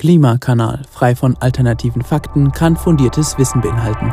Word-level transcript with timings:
Klimakanal, 0.00 0.82
frei 0.88 1.14
von 1.14 1.36
alternativen 1.40 2.00
Fakten, 2.00 2.52
kann 2.52 2.74
fundiertes 2.74 3.36
Wissen 3.36 3.60
beinhalten. 3.60 4.10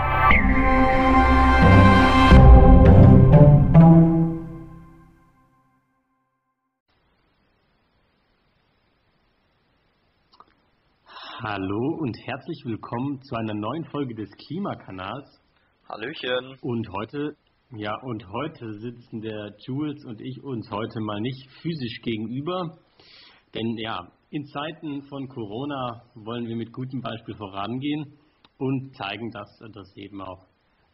Hallo 11.41 11.95
und 12.01 12.17
herzlich 12.25 12.63
willkommen 12.65 13.21
zu 13.21 13.37
einer 13.37 13.53
neuen 13.53 13.85
Folge 13.85 14.13
des 14.13 14.29
Klimakanals. 14.45 15.39
Hallöchen. 15.87 16.57
Und 16.63 16.89
heute, 16.91 17.37
ja, 17.71 17.95
und 18.01 18.27
heute 18.27 18.73
sitzen 18.73 19.21
der 19.21 19.55
Jules 19.65 20.03
und 20.03 20.19
ich 20.19 20.43
uns 20.43 20.69
heute 20.69 20.99
mal 20.99 21.21
nicht 21.21 21.49
physisch 21.61 22.01
gegenüber, 22.01 22.77
denn 23.55 23.77
ja, 23.77 24.11
in 24.29 24.45
Zeiten 24.45 25.03
von 25.03 25.27
Corona 25.27 26.03
wollen 26.15 26.47
wir 26.47 26.55
mit 26.55 26.73
gutem 26.73 27.01
Beispiel 27.01 27.35
vorangehen 27.35 28.17
und 28.57 28.95
zeigen, 28.95 29.31
dass 29.31 29.49
das 29.73 29.95
eben 29.95 30.21
auch 30.21 30.45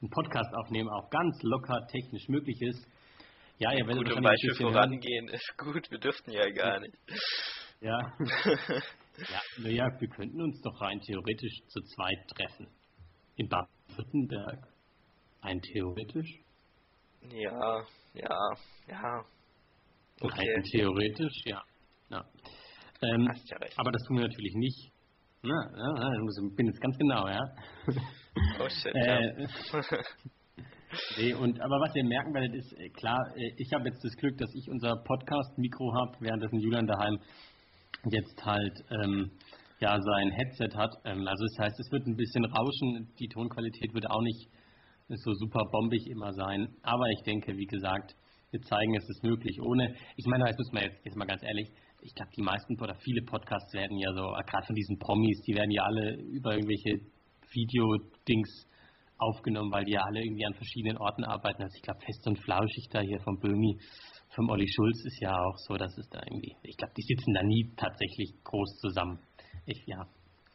ein 0.02 0.09
Podcast 0.09 0.54
aufnehmen 0.54 0.90
auch 0.90 1.09
ganz 1.09 1.42
locker 1.42 1.88
technisch 1.88 2.28
möglich 2.28 2.62
ist. 2.62 2.86
Ja, 3.58 3.72
ihr 3.72 3.88
werdet 3.88 4.08
Gutem 4.08 4.23
Beispiel 4.23 4.56
vorangehen 4.56 5.28
hören. 5.28 5.36
ist 5.36 5.58
gut, 5.58 5.90
wir 5.90 6.00
dürften 6.00 6.32
ja 6.32 6.50
gar 6.50 6.80
nicht. 6.80 6.98
Ja. 7.82 7.98
ja, 9.18 9.42
naja, 9.58 9.88
wir 10.00 10.09
könnten 10.09 10.42
uns 10.42 10.62
doch 10.62 10.81
rein 10.81 11.00
theoretisch 11.02 11.59
zu 11.68 11.81
zweit 11.81 12.28
treffen. 12.36 12.68
In 13.36 13.48
Baden-Württemberg. 13.48 14.68
Rein 15.42 15.62
theoretisch? 15.62 16.40
Ja, 17.31 17.84
ja, 18.14 18.56
ja. 18.88 19.26
Okay. 20.22 20.54
Rein 20.54 20.64
theoretisch, 20.64 21.42
ja. 21.45 21.64
ja. 22.09 22.26
Ähm, 23.04 23.28
Hast 23.30 23.50
ja 23.50 23.58
recht. 23.58 23.74
Aber 23.78 23.92
das 23.92 24.02
tun 24.04 24.18
wir 24.18 24.24
natürlich 24.24 24.54
nicht. 24.56 24.92
Na, 25.44 25.54
na, 25.76 26.12
ich 26.14 26.56
bin 26.56 26.68
jetzt 26.68 26.80
ganz 26.82 26.98
genau, 26.98 27.28
ja. 27.28 27.42
Oh 28.60 28.68
shit, 28.68 28.95
äh, 28.95 29.45
nee, 31.18 31.34
und, 31.36 31.62
aber 31.62 31.76
was 31.82 31.95
ihr 31.95 32.04
merken 32.04 32.34
werdet, 32.34 32.56
ist 32.56 32.73
äh, 32.80 32.90
klar, 32.90 33.20
äh, 33.36 33.54
ich 33.58 33.72
habe 33.73 33.88
jetzt 33.90 34.04
das 34.04 34.16
Glück, 34.16 34.38
dass 34.38 34.50
ich 34.56 34.68
unser 34.70 34.95
Podcast-Mikro 35.04 35.94
habe, 35.94 36.18
währenddessen 36.20 36.60
Julian 36.60 36.88
daheim 36.88 37.20
jetzt 38.10 38.44
halt 38.44 38.73
ähm, 39.04 39.32
ja 39.80 40.00
sein 40.02 40.32
Headset 40.32 40.76
hat. 40.76 40.92
Ähm, 41.06 41.28
also 41.28 41.45
das 41.45 41.66
heißt, 41.66 41.80
es 41.80 41.92
wird 41.92 42.08
ein 42.08 42.16
bisschen 42.16 42.45
rauschen, 42.45 43.14
die 43.20 43.28
Tonqualität 43.28 43.94
wird 43.94 44.10
auch 44.10 44.22
nicht 44.22 44.50
so 45.10 45.34
super 45.34 45.64
bombig 45.72 46.08
immer 46.08 46.34
sein. 46.34 46.70
Aber 46.82 47.06
ich 47.10 47.22
denke, 47.23 47.56
wie 47.56 47.67
gesagt, 47.67 48.16
wir 48.52 48.62
zeigen, 48.62 48.95
es 48.95 49.08
ist 49.10 49.23
möglich. 49.23 49.60
Ohne, 49.62 49.94
ich 50.16 50.26
meine, 50.26 50.45
das 50.45 50.58
müssen 50.58 50.76
wir 50.76 50.84
jetzt, 50.84 51.06
jetzt 51.06 51.17
mal 51.17 51.26
ganz 51.26 51.44
ehrlich, 51.44 51.70
ich 52.04 52.14
glaube, 52.16 52.32
die 52.36 52.42
meisten 52.42 52.80
oder 52.82 52.96
viele 52.96 53.22
Podcasts 53.23 53.73
werden 53.73 53.98
ja 53.98 54.14
so, 54.14 54.22
gerade 54.46 54.66
von 54.66 54.76
diesen 54.76 55.00
Promis, 55.00 55.42
die 55.48 55.56
werden 55.56 55.72
ja 55.72 55.84
alle 55.84 56.16
über 56.22 56.54
irgendwelche 56.54 57.00
Video-Dings 57.52 58.68
aufgenommen, 59.18 59.72
weil 59.72 59.86
die 59.86 59.94
ja 59.94 60.02
alle 60.02 60.22
irgendwie 60.22 60.45
an 60.45 60.54
verschiedenen 60.54 60.98
Orten 60.98 61.23
arbeiten. 61.23 61.64
Also 61.64 61.76
ich 61.76 61.82
glaube, 61.82 62.02
fest 62.02 62.28
und 62.28 62.40
flauschig 62.44 62.90
da 62.92 63.00
hier 63.00 63.20
vom 63.22 63.40
Böhmi, 63.40 63.80
vom 64.36 64.50
Olli 64.50 64.68
Schulz 64.68 65.06
ist 65.06 65.22
ja 65.22 65.32
auch 65.32 65.58
so, 65.68 65.76
dass 65.76 65.98
es 65.98 66.10
da 66.10 66.20
irgendwie, 66.20 66.56
ich 66.64 66.76
glaube, 66.76 66.94
die 66.98 67.04
sitzen 67.04 67.34
da 67.34 67.44
nie 67.44 67.72
tatsächlich 67.78 68.34
groß 68.44 68.78
zusammen. 68.80 69.20
Ich, 69.66 69.82
ja. 69.86 70.06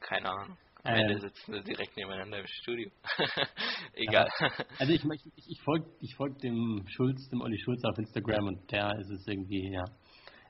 Keine 0.00 0.28
Ahnung. 0.30 0.58
Am 0.84 0.94
Ende 0.94 1.14
ähm, 1.14 1.20
sitzen 1.20 1.64
direkt 1.64 1.96
nebeneinander 1.96 2.40
im 2.40 2.46
Studio. 2.46 2.90
Egal. 3.94 4.28
Ja. 4.40 4.50
Also 4.78 4.92
ich, 4.92 5.04
ich, 5.04 5.48
ich 5.48 5.60
folge 5.62 5.86
ich 6.00 6.14
folg 6.14 6.38
dem 6.38 6.84
Schulz, 6.88 7.28
dem 7.30 7.40
Olli 7.40 7.58
Schulz 7.58 7.82
auf 7.84 7.98
Instagram 7.98 8.46
und 8.46 8.70
der 8.70 8.92
ist 9.00 9.10
es 9.10 9.26
irgendwie, 9.26 9.72
ja, 9.72 9.84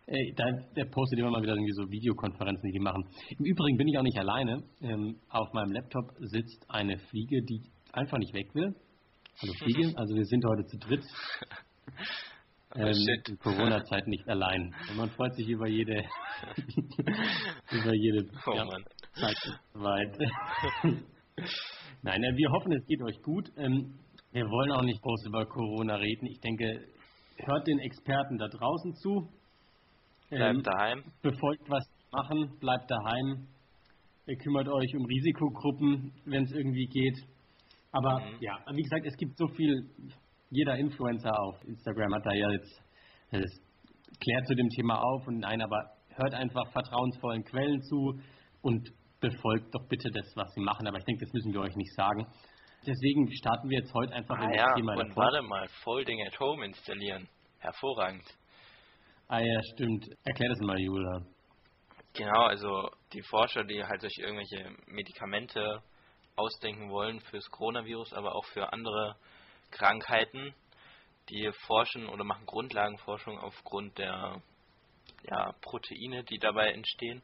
äh, 0.09 0.33
da, 0.35 0.45
der 0.75 0.87
postet 0.87 1.19
immer 1.19 1.31
mal 1.31 1.43
wieder 1.43 1.53
irgendwie 1.53 1.73
so 1.73 1.91
Videokonferenzen, 1.91 2.67
die 2.67 2.73
die 2.73 2.83
machen. 2.83 3.05
Im 3.39 3.45
Übrigen 3.45 3.77
bin 3.77 3.89
ich 3.89 3.99
auch 3.99 4.03
nicht 4.03 4.19
alleine. 4.19 4.63
Ähm, 4.81 5.17
auf 5.29 5.53
meinem 5.53 5.73
Laptop 5.73 6.13
sitzt 6.19 6.65
eine 6.69 6.99
Fliege, 6.99 7.43
die 7.43 7.61
einfach 7.93 8.19
nicht 8.19 8.33
weg 8.33 8.55
will. 8.55 8.75
Hallo 9.43 9.53
Fliege, 9.59 9.93
also 9.97 10.15
wir 10.15 10.25
sind 10.25 10.45
heute 10.47 10.67
zu 10.67 10.79
dritt. 10.79 11.05
Oh, 12.75 12.81
ähm, 12.81 13.21
in 13.27 13.39
Corona-Zeit 13.39 14.07
nicht 14.09 14.27
allein. 14.29 14.75
Und 14.91 14.97
man 14.97 15.11
freut 15.11 15.35
sich 15.35 15.49
über 15.49 15.69
jede 15.69 16.03
über 17.71 17.95
jede 17.95 18.27
oh, 18.47 18.55
ja, 18.55 18.67
Zeit 19.15 19.37
weit. 19.75 20.19
Nein, 22.03 22.23
äh, 22.23 22.37
wir 22.37 22.51
hoffen, 22.51 22.73
es 22.73 22.87
geht 22.87 23.03
euch 23.03 23.21
gut. 23.23 23.51
Ähm, 23.57 23.99
wir 24.33 24.45
wollen 24.45 24.73
auch 24.73 24.83
nicht 24.83 25.03
groß 25.03 25.27
über 25.27 25.47
Corona 25.47 25.97
reden. 25.97 26.27
Ich 26.27 26.41
denke, 26.41 26.85
hört 27.37 27.67
den 27.67 27.79
Experten 27.79 28.39
da 28.39 28.49
draußen 28.49 28.95
zu. 28.97 29.29
Bleibt 30.29 30.57
ähm, 30.57 30.63
daheim. 30.63 31.05
Befolgt, 31.23 31.69
was 31.69 31.85
machen, 32.13 32.59
bleibt 32.61 32.91
daheim. 32.91 33.47
Ihr 34.27 34.37
kümmert 34.37 34.69
euch 34.69 34.95
um 34.95 35.05
Risikogruppen, 35.07 36.13
wenn 36.27 36.45
es 36.45 36.53
irgendwie 36.53 36.87
geht. 36.87 37.19
Aber 37.93 38.21
mhm. 38.21 38.37
ja, 38.41 38.59
wie 38.73 38.83
gesagt, 38.83 39.07
es 39.07 39.17
gibt 39.17 39.37
so 39.39 39.49
viel, 39.49 39.89
jeder 40.51 40.77
Influencer 40.77 41.33
auf 41.41 41.57
Instagram 41.65 42.15
hat 42.15 42.27
da 42.27 42.33
ja 42.35 42.51
jetzt, 42.51 42.83
das 43.31 43.51
klärt 44.21 44.47
zu 44.47 44.55
dem 44.55 44.69
Thema 44.69 45.01
auf 45.01 45.27
und 45.27 45.39
nein, 45.39 45.63
aber 45.63 45.93
hört 46.11 46.35
einfach 46.35 46.71
vertrauensvollen 46.73 47.45
Quellen 47.45 47.81
zu 47.83 48.21
und 48.63 48.91
befolgt 49.21 49.75
doch 49.75 49.87
bitte 49.89 50.11
das, 50.11 50.31
was 50.37 50.53
sie 50.55 50.61
machen. 50.61 50.87
Aber 50.87 50.99
ich 50.99 51.05
denke, 51.05 51.25
das 51.25 51.33
müssen 51.33 51.53
wir 51.53 51.61
euch 51.61 51.77
nicht 51.77 51.95
sagen. 51.95 52.27
Deswegen 52.87 53.31
starten 53.33 53.69
wir 53.69 53.79
jetzt 53.79 53.93
heute 53.95 54.13
einfach 54.13 54.39
ah, 54.39 54.45
in 54.45 54.51
das 54.51 54.59
ja, 54.59 54.75
Thema. 54.75 54.93
Und 54.93 55.09
davor. 55.09 55.25
warte 55.25 55.43
mal, 55.43 55.67
Folding 55.83 56.19
at 56.27 56.39
Home 56.39 56.65
installieren. 56.65 57.29
Hervorragend. 57.59 58.25
Ah 59.31 59.41
ja, 59.41 59.63
stimmt. 59.75 60.09
Erklär 60.25 60.49
das 60.49 60.61
mal, 60.61 60.79
Jula. 60.79 61.23
Genau, 62.15 62.45
also 62.45 62.91
die 63.13 63.21
Forscher, 63.21 63.63
die 63.63 63.85
halt 63.85 64.01
sich 64.01 64.19
irgendwelche 64.19 64.75
Medikamente 64.87 65.83
ausdenken 66.35 66.89
wollen 66.89 67.21
fürs 67.21 67.51
Coronavirus, 67.51 68.15
aber 68.15 68.35
auch 68.35 68.45
für 68.47 68.73
andere 68.73 69.17
Krankheiten, 69.71 70.55
die 71.29 71.51
forschen 71.67 72.09
oder 72.09 72.25
machen 72.25 72.47
Grundlagenforschung 72.47 73.39
aufgrund 73.39 73.99
der 73.99 74.41
ja, 75.25 75.53
Proteine, 75.61 76.25
die 76.25 76.39
dabei 76.39 76.73
entstehen. 76.73 77.21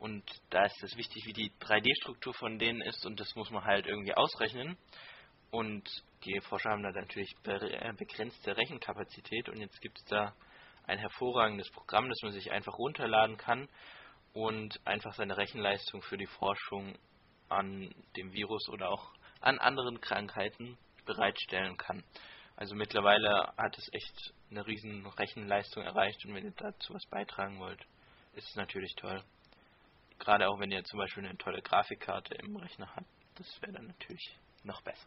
Und 0.00 0.24
da 0.50 0.64
ist 0.64 0.82
es 0.82 0.96
wichtig, 0.96 1.26
wie 1.26 1.32
die 1.32 1.52
3D-Struktur 1.60 2.34
von 2.34 2.58
denen 2.58 2.82
ist 2.82 3.06
und 3.06 3.20
das 3.20 3.34
muss 3.36 3.50
man 3.50 3.64
halt 3.64 3.86
irgendwie 3.86 4.14
ausrechnen. 4.14 4.76
Und 5.52 5.88
die 6.24 6.40
Forscher 6.40 6.70
haben 6.70 6.82
da 6.82 6.90
natürlich 6.90 7.32
begrenzte 7.96 8.56
Rechenkapazität 8.56 9.48
und 9.48 9.60
jetzt 9.60 9.80
gibt 9.80 9.98
es 9.98 10.04
da 10.06 10.34
ein 10.86 10.98
hervorragendes 10.98 11.70
Programm, 11.70 12.08
das 12.08 12.18
man 12.22 12.32
sich 12.32 12.50
einfach 12.50 12.78
runterladen 12.78 13.36
kann 13.36 13.68
und 14.32 14.80
einfach 14.86 15.14
seine 15.14 15.36
Rechenleistung 15.36 16.02
für 16.02 16.16
die 16.16 16.26
Forschung 16.26 16.96
an 17.48 17.94
dem 18.16 18.32
Virus 18.32 18.68
oder 18.68 18.90
auch 18.90 19.12
an 19.40 19.58
anderen 19.58 20.00
Krankheiten 20.00 20.76
bereitstellen 21.04 21.76
kann. 21.76 22.02
Also 22.56 22.74
mittlerweile 22.74 23.52
hat 23.56 23.76
es 23.78 23.88
echt 23.92 24.34
eine 24.50 24.66
riesen 24.66 25.06
Rechenleistung 25.06 25.82
erreicht 25.82 26.24
und 26.24 26.34
wenn 26.34 26.44
ihr 26.44 26.54
dazu 26.56 26.94
was 26.94 27.04
beitragen 27.06 27.58
wollt, 27.58 27.80
ist 28.34 28.48
es 28.48 28.56
natürlich 28.56 28.94
toll. 28.96 29.22
Gerade 30.18 30.48
auch 30.48 30.58
wenn 30.58 30.70
ihr 30.70 30.82
zum 30.84 30.98
Beispiel 30.98 31.26
eine 31.26 31.36
tolle 31.36 31.60
Grafikkarte 31.60 32.34
im 32.36 32.56
Rechner 32.56 32.88
habt, 32.96 33.08
das 33.34 33.46
wäre 33.60 33.72
dann 33.72 33.86
natürlich 33.86 34.38
noch 34.64 34.80
besser. 34.82 35.06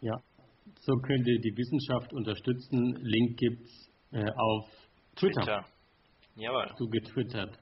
Ja, 0.00 0.14
so 0.80 0.96
könnt 0.96 1.26
ihr 1.26 1.40
die 1.40 1.56
Wissenschaft 1.56 2.12
unterstützen. 2.12 2.94
Link 3.02 3.36
gibt's 3.36 3.87
äh, 4.12 4.24
auf 4.36 4.66
Twitter. 5.16 5.40
Twitter. 5.42 5.64
Jawohl. 6.36 6.66
Du 6.78 6.88
getwittert. 6.88 7.58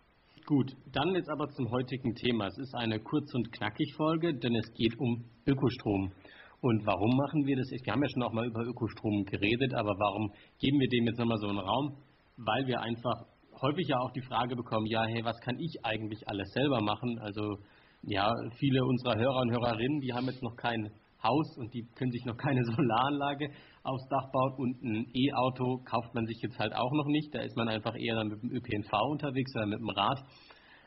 Gut, 0.46 0.76
dann 0.92 1.14
jetzt 1.14 1.28
aber 1.28 1.48
zum 1.48 1.70
heutigen 1.70 2.14
Thema. 2.14 2.46
Es 2.46 2.58
ist 2.58 2.74
eine 2.74 3.00
kurz 3.00 3.34
und 3.34 3.50
knackig 3.52 3.94
Folge, 3.96 4.32
denn 4.38 4.54
es 4.54 4.72
geht 4.74 4.96
um 4.98 5.24
Ökostrom. 5.46 6.12
Und 6.60 6.86
warum 6.86 7.16
machen 7.16 7.46
wir 7.46 7.56
das? 7.56 7.70
Wir 7.70 7.92
haben 7.92 8.02
ja 8.02 8.08
schon 8.08 8.22
auch 8.22 8.32
mal 8.32 8.46
über 8.46 8.60
Ökostrom 8.60 9.24
geredet, 9.24 9.74
aber 9.74 9.90
warum 9.98 10.30
geben 10.58 10.78
wir 10.78 10.88
dem 10.88 11.06
jetzt 11.06 11.18
nochmal 11.18 11.38
so 11.38 11.48
einen 11.48 11.58
Raum? 11.58 11.96
Weil 12.36 12.66
wir 12.66 12.80
einfach 12.80 13.26
häufig 13.60 13.88
ja 13.88 13.98
auch 13.98 14.12
die 14.12 14.22
Frage 14.22 14.54
bekommen, 14.54 14.86
ja, 14.86 15.04
hey, 15.04 15.24
was 15.24 15.38
kann 15.40 15.58
ich 15.58 15.84
eigentlich 15.84 16.28
alles 16.28 16.48
selber 16.52 16.80
machen? 16.80 17.18
Also 17.18 17.58
ja, 18.02 18.30
viele 18.58 18.84
unserer 18.84 19.18
Hörer 19.18 19.40
und 19.40 19.50
Hörerinnen, 19.50 20.00
die 20.00 20.12
haben 20.12 20.26
jetzt 20.26 20.42
noch 20.42 20.56
kein 20.56 20.90
Haus 21.22 21.56
und 21.58 21.72
die 21.72 21.86
können 21.94 22.12
sich 22.12 22.24
noch 22.24 22.36
keine 22.36 22.62
Solaranlage 22.76 23.50
aufs 23.82 24.08
Dach 24.08 24.30
bauen 24.32 24.54
und 24.58 24.82
ein 24.82 25.06
E-Auto 25.14 25.82
kauft 25.84 26.14
man 26.14 26.26
sich 26.26 26.38
jetzt 26.42 26.58
halt 26.58 26.74
auch 26.74 26.92
noch 26.92 27.06
nicht. 27.06 27.34
Da 27.34 27.40
ist 27.40 27.56
man 27.56 27.68
einfach 27.68 27.94
eher 27.96 28.16
dann 28.16 28.28
mit 28.28 28.42
dem 28.42 28.50
ÖPNV 28.50 28.92
unterwegs 29.10 29.54
oder 29.56 29.66
mit 29.66 29.78
dem 29.78 29.90
Rad. 29.90 30.18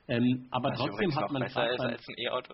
Ähm, 0.10 0.48
aber 0.50 0.70
Was 0.70 0.80
trotzdem 0.80 1.16
hat 1.16 1.32
man 1.32 1.44
besser 1.44 1.70
ist 1.70 1.80
als 1.80 2.08
ein 2.08 2.16
E-Auto. 2.18 2.54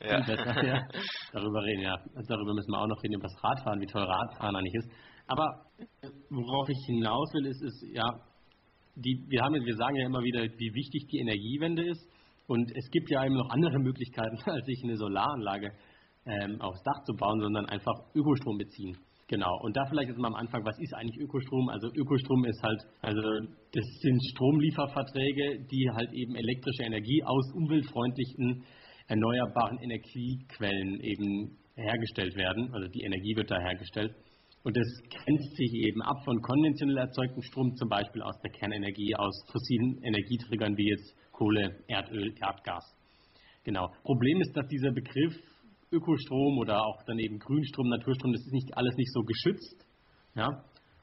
Ja. 0.00 0.20
ja. 0.20 0.62
Ja. 0.62 0.88
Darüber 1.32 1.64
reden, 1.64 1.80
ja. 1.80 1.96
Darüber 2.28 2.52
müssen 2.52 2.70
wir 2.70 2.78
auch 2.78 2.86
noch 2.86 3.02
reden, 3.02 3.14
über 3.14 3.28
das 3.28 3.42
Radfahren, 3.42 3.80
wie 3.80 3.86
toll 3.86 4.02
Radfahren 4.02 4.54
eigentlich 4.54 4.74
ist. 4.74 4.90
Aber 5.28 5.46
äh, 5.78 6.08
worauf 6.28 6.68
ich 6.68 6.78
hinaus 6.86 7.32
will, 7.32 7.46
ist, 7.46 7.62
ist 7.62 7.82
ja, 7.90 8.04
die, 8.96 9.24
wir, 9.28 9.42
haben, 9.42 9.54
wir 9.54 9.76
sagen 9.76 9.96
ja 9.96 10.06
immer 10.06 10.22
wieder, 10.22 10.42
wie 10.42 10.74
wichtig 10.74 11.08
die 11.10 11.20
Energiewende 11.20 11.88
ist. 11.88 12.06
Und 12.48 12.70
es 12.76 12.90
gibt 12.90 13.10
ja 13.10 13.24
eben 13.24 13.34
noch 13.34 13.50
andere 13.50 13.78
Möglichkeiten, 13.78 14.38
als 14.44 14.66
sich 14.66 14.82
eine 14.84 14.96
Solaranlage 14.96 15.72
ähm, 16.26 16.60
aufs 16.60 16.82
Dach 16.82 17.02
zu 17.04 17.14
bauen, 17.14 17.40
sondern 17.40 17.66
einfach 17.66 17.94
Ökostrom 18.14 18.58
beziehen. 18.58 18.96
Genau, 19.28 19.58
und 19.62 19.76
da 19.76 19.84
vielleicht 19.86 20.08
jetzt 20.08 20.18
mal 20.18 20.28
am 20.28 20.36
Anfang, 20.36 20.64
was 20.64 20.78
ist 20.78 20.94
eigentlich 20.94 21.18
Ökostrom? 21.18 21.68
Also 21.68 21.88
Ökostrom 21.96 22.44
ist 22.44 22.62
halt, 22.62 22.80
also 23.02 23.20
das 23.72 23.84
sind 24.00 24.22
Stromlieferverträge, 24.30 25.66
die 25.68 25.90
halt 25.90 26.12
eben 26.12 26.36
elektrische 26.36 26.84
Energie 26.84 27.24
aus 27.24 27.52
umweltfreundlichen 27.54 28.64
erneuerbaren 29.08 29.78
Energiequellen 29.78 31.00
eben 31.00 31.58
hergestellt 31.74 32.36
werden. 32.36 32.72
Also 32.72 32.88
die 32.88 33.02
Energie 33.02 33.34
wird 33.34 33.50
da 33.50 33.58
hergestellt. 33.58 34.14
Und 34.62 34.76
das 34.76 34.86
grenzt 35.10 35.56
sich 35.56 35.74
eben 35.74 36.02
ab 36.02 36.24
von 36.24 36.40
konventionell 36.42 36.98
erzeugtem 36.98 37.42
Strom, 37.42 37.74
zum 37.76 37.88
Beispiel 37.88 38.22
aus 38.22 38.36
der 38.42 38.50
Kernenergie, 38.50 39.14
aus 39.14 39.44
fossilen 39.50 40.02
Energieträgern 40.02 40.76
wie 40.76 40.90
jetzt 40.90 41.14
Kohle, 41.32 41.84
Erdöl, 41.88 42.34
Erdgas. 42.40 42.84
Genau. 43.64 43.88
Problem 44.02 44.40
ist, 44.40 44.56
dass 44.56 44.66
dieser 44.68 44.92
Begriff 44.92 45.34
Ökostrom 45.92 46.58
oder 46.58 46.80
auch 46.84 47.02
daneben 47.06 47.38
Grünstrom, 47.38 47.88
Naturstrom, 47.88 48.32
das 48.32 48.42
ist 48.42 48.52
nicht 48.52 48.76
alles 48.76 48.94
nicht 48.96 49.12
so 49.12 49.20
geschützt. 49.22 49.86
Ja? 50.34 50.48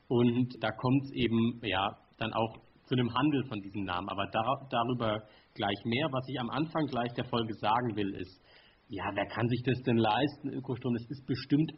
Und 0.07 0.55
da 0.61 0.69
kommt 0.71 1.03
es 1.03 1.11
eben 1.13 1.59
ja 1.63 1.97
dann 2.17 2.33
auch 2.33 2.57
zu 2.85 2.95
einem 2.95 3.13
Handel 3.13 3.43
von 3.47 3.61
diesen 3.61 3.83
Namen. 3.85 4.07
Aber 4.09 4.27
dar 4.27 4.67
darüber 4.69 5.23
gleich 5.53 5.79
mehr. 5.85 6.07
Was 6.11 6.27
ich 6.27 6.39
am 6.39 6.49
Anfang 6.49 6.85
gleich 6.87 7.11
der 7.13 7.25
Folge 7.25 7.53
sagen 7.55 7.95
will, 7.95 8.13
ist, 8.15 8.41
ja, 8.89 9.05
wer 9.13 9.25
kann 9.27 9.47
sich 9.47 9.61
das 9.63 9.79
denn 9.85 9.97
leisten, 9.97 10.49
Ökostrom? 10.49 10.93
Das 10.93 11.09
ist 11.09 11.25
bestimmt 11.25 11.71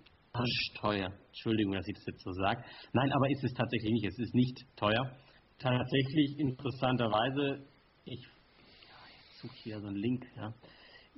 teuer. 0.82 1.10
Entschuldigung, 1.28 1.74
dass 1.74 1.88
ich 1.88 1.96
das 1.96 2.06
jetzt 2.08 2.24
so 2.24 2.32
sage. 2.32 2.62
Nein, 2.94 3.12
aber 3.12 3.30
ist 3.30 3.44
es 3.44 3.54
tatsächlich 3.54 3.92
nicht. 3.92 4.06
Es 4.06 4.20
ist 4.20 4.34
nicht 4.34 4.58
teuer. 4.76 5.16
Tatsächlich 5.60 6.40
interessanterweise, 6.40 7.66
ich, 8.04 8.22
ja, 8.22 9.00
jetzt 9.16 9.40
suche 9.40 9.56
hier 9.64 9.80
so 9.80 9.88
einen 9.88 9.96
Link, 9.96 10.26
ja. 10.36 10.54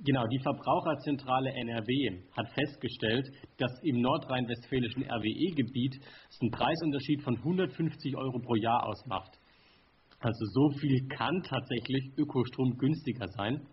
Genau, 0.04 0.24
die 0.28 0.38
Verbraucherzentrale 0.38 1.50
NRW 1.50 2.22
hat 2.36 2.48
festgestellt, 2.54 3.26
dass 3.58 3.72
im 3.82 4.00
nordrhein-westfälischen 4.00 5.02
RWE-Gebiet 5.02 5.96
es 6.30 6.40
einen 6.40 6.52
Preisunterschied 6.52 7.22
von 7.22 7.36
150 7.36 8.16
Euro 8.16 8.38
pro 8.38 8.54
Jahr 8.54 8.86
ausmacht. 8.86 9.38
Also 10.20 10.44
so 10.46 10.70
viel 10.78 11.08
kann 11.08 11.42
tatsächlich 11.42 12.12
Ökostrom 12.16 12.78
günstiger 12.78 13.26
sein. 13.28 13.66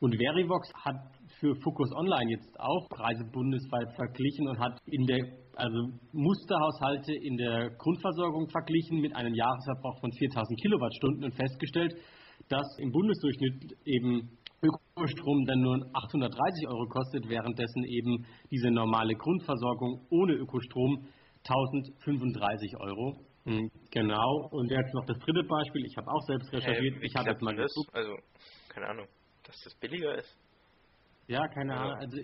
Und 0.00 0.16
Verivox 0.16 0.68
hat 0.84 0.96
für 1.40 1.54
Focus 1.62 1.90
Online 1.92 2.32
jetzt 2.32 2.58
auch 2.60 2.88
Preise 2.90 3.24
bundesweit 3.32 3.94
verglichen 3.94 4.48
und 4.48 4.58
hat 4.58 4.78
in 4.86 5.06
der 5.06 5.24
also 5.56 5.78
Musterhaushalte 6.12 7.14
in 7.14 7.36
der 7.36 7.70
Grundversorgung 7.78 8.48
verglichen 8.48 9.00
mit 9.00 9.14
einem 9.14 9.34
Jahresverbrauch 9.34 10.00
von 10.00 10.12
4000 10.12 10.60
Kilowattstunden 10.60 11.24
und 11.24 11.34
festgestellt, 11.34 11.94
dass 12.48 12.66
im 12.78 12.90
Bundesdurchschnitt 12.90 13.76
eben 13.84 14.38
Ökostrom 14.62 15.44
dann 15.46 15.60
nur 15.60 15.90
830 15.92 16.68
Euro 16.68 16.86
kostet, 16.86 17.28
währenddessen 17.28 17.84
eben 17.84 18.24
diese 18.50 18.70
normale 18.70 19.14
Grundversorgung 19.14 20.06
ohne 20.10 20.34
Ökostrom 20.34 21.06
1035 21.44 22.76
Euro. 22.78 23.16
Hm, 23.44 23.70
genau. 23.90 24.48
Und 24.52 24.70
jetzt 24.70 24.94
noch 24.94 25.04
das 25.06 25.18
dritte 25.18 25.42
Beispiel. 25.42 25.84
Ich 25.84 25.96
habe 25.96 26.08
auch 26.08 26.22
selbst 26.26 26.52
recherchiert. 26.52 26.94
Hey, 26.94 27.06
ich 27.06 27.14
habe 27.16 27.30
jetzt 27.30 27.42
mal 27.42 27.56
das? 27.56 27.72
Also, 27.92 28.14
keine 28.68 28.86
Ahnung, 28.88 29.06
dass 29.44 29.56
das 29.64 29.74
billiger 29.80 30.16
ist. 30.16 30.38
Ja, 31.26 31.48
keine 31.48 31.74
Ahnung. 31.74 31.94
Also 31.98 32.18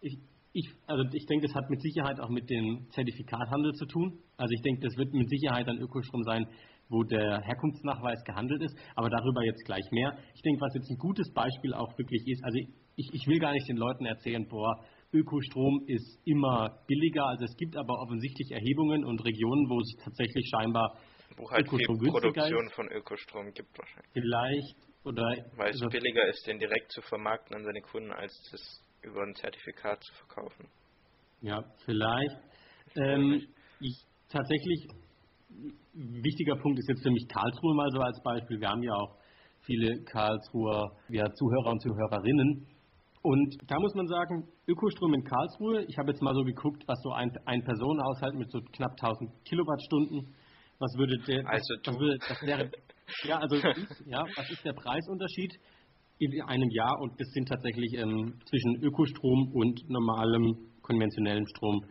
ich, 0.00 0.18
ich, 0.52 0.68
also 0.86 1.04
ich 1.12 1.26
denke, 1.26 1.46
das 1.46 1.54
hat 1.54 1.70
mit 1.70 1.80
Sicherheit 1.80 2.18
auch 2.20 2.30
mit 2.30 2.50
dem 2.50 2.86
Zertifikathandel 2.90 3.72
zu 3.74 3.86
tun. 3.86 4.18
Also 4.36 4.52
ich 4.52 4.62
denke, 4.62 4.80
das 4.82 4.96
wird 4.96 5.12
mit 5.12 5.28
Sicherheit 5.28 5.68
ein 5.68 5.78
Ökostrom 5.78 6.22
sein, 6.24 6.46
wo 6.88 7.02
der 7.02 7.40
Herkunftsnachweis 7.40 8.22
gehandelt 8.24 8.62
ist, 8.62 8.76
aber 8.94 9.10
darüber 9.10 9.42
jetzt 9.44 9.64
gleich 9.64 9.84
mehr. 9.90 10.16
Ich 10.34 10.42
denke, 10.42 10.60
was 10.60 10.74
jetzt 10.74 10.90
ein 10.90 10.98
gutes 10.98 11.32
Beispiel 11.32 11.74
auch 11.74 11.96
wirklich 11.98 12.22
ist, 12.26 12.44
also 12.44 12.58
ich, 12.96 13.08
ich 13.12 13.26
will 13.26 13.38
gar 13.38 13.52
nicht 13.52 13.68
den 13.68 13.76
Leuten 13.76 14.06
erzählen, 14.06 14.46
boah, 14.48 14.84
Ökostrom 15.12 15.84
ist 15.86 16.20
immer 16.26 16.80
billiger, 16.86 17.26
also 17.26 17.44
es 17.44 17.56
gibt 17.56 17.76
aber 17.76 17.94
offensichtlich 18.02 18.50
Erhebungen 18.50 19.04
und 19.04 19.24
Regionen, 19.24 19.68
wo 19.70 19.80
es 19.80 19.96
tatsächlich 20.02 20.48
scheinbar 20.50 20.98
wo 21.36 21.50
halt 21.50 21.66
Ökostrom 21.66 22.00
viel 22.00 22.10
Produktion 22.10 22.66
ist. 22.66 22.74
von 22.74 22.88
Ökostrom 22.88 23.52
gibt 23.52 23.78
wahrscheinlich. 23.78 24.12
Vielleicht 24.12 24.76
oder 25.04 25.22
weil 25.56 25.70
es 25.70 25.80
billiger 25.80 26.26
ist, 26.28 26.46
den 26.46 26.58
direkt 26.58 26.90
zu 26.92 27.02
vermarkten 27.02 27.56
an 27.56 27.64
seine 27.64 27.80
Kunden, 27.82 28.10
als 28.10 28.32
das 28.50 28.82
über 29.02 29.22
ein 29.22 29.34
Zertifikat 29.34 30.02
zu 30.02 30.14
verkaufen. 30.14 30.68
Ja, 31.42 31.62
vielleicht. 31.84 32.36
Ähm, 32.96 33.46
ich 33.80 34.02
tatsächlich 34.30 34.88
wichtiger 35.94 36.56
Punkt 36.56 36.78
ist 36.78 36.88
jetzt 36.88 37.02
für 37.02 37.10
mich 37.10 37.26
Karlsruhe 37.28 37.74
mal 37.74 37.90
so 37.90 38.00
als 38.00 38.20
Beispiel. 38.22 38.60
Wir 38.60 38.68
haben 38.68 38.82
ja 38.82 38.94
auch 38.94 39.16
viele 39.62 40.02
Karlsruher 40.04 40.92
ja, 41.08 41.24
Zuhörer 41.32 41.70
und 41.70 41.82
Zuhörerinnen. 41.82 42.66
Und 43.22 43.56
da 43.66 43.80
muss 43.80 43.94
man 43.94 44.06
sagen, 44.06 44.46
Ökostrom 44.68 45.14
in 45.14 45.24
Karlsruhe, 45.24 45.84
ich 45.88 45.96
habe 45.96 46.10
jetzt 46.10 46.20
mal 46.20 46.34
so 46.34 46.42
geguckt, 46.44 46.84
was 46.86 47.00
so 47.02 47.12
ein, 47.12 47.32
ein 47.46 47.64
Personenhaushalt 47.64 48.34
mit 48.34 48.50
so 48.50 48.60
knapp 48.72 48.92
1000 49.00 49.30
Kilowattstunden, 49.44 50.34
was 50.78 50.92
würde 50.98 51.16
der, 51.26 51.48
also 51.48 51.74
was 51.84 51.98
würde, 51.98 52.18
das 52.18 52.42
wäre, 52.42 52.70
ja, 53.24 53.38
also, 53.38 53.56
ja, 54.06 54.24
was 54.36 54.50
ist 54.50 54.64
der 54.64 54.74
Preisunterschied 54.74 55.54
in 56.18 56.42
einem 56.42 56.68
Jahr? 56.70 57.00
Und 57.00 57.18
das 57.18 57.28
sind 57.32 57.48
tatsächlich 57.48 57.94
ähm, 57.94 58.34
zwischen 58.44 58.82
Ökostrom 58.82 59.52
und 59.54 59.88
normalem 59.88 60.58
konventionellem 60.82 61.46
Strom 61.46 61.84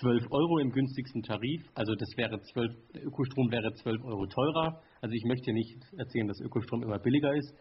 12 0.00 0.26
Euro 0.30 0.58
im 0.58 0.70
günstigsten 0.70 1.22
Tarif. 1.22 1.62
Also 1.74 1.94
das 1.94 2.08
wäre 2.16 2.40
12, 2.40 2.72
Ökostrom 3.06 3.50
wäre 3.50 3.72
12 3.74 4.02
Euro 4.04 4.26
teurer. 4.26 4.82
Also 5.00 5.14
ich 5.14 5.24
möchte 5.24 5.52
nicht 5.52 5.78
erzählen, 5.96 6.26
dass 6.26 6.40
Ökostrom 6.40 6.82
immer 6.82 6.98
billiger 6.98 7.32
ist. 7.34 7.54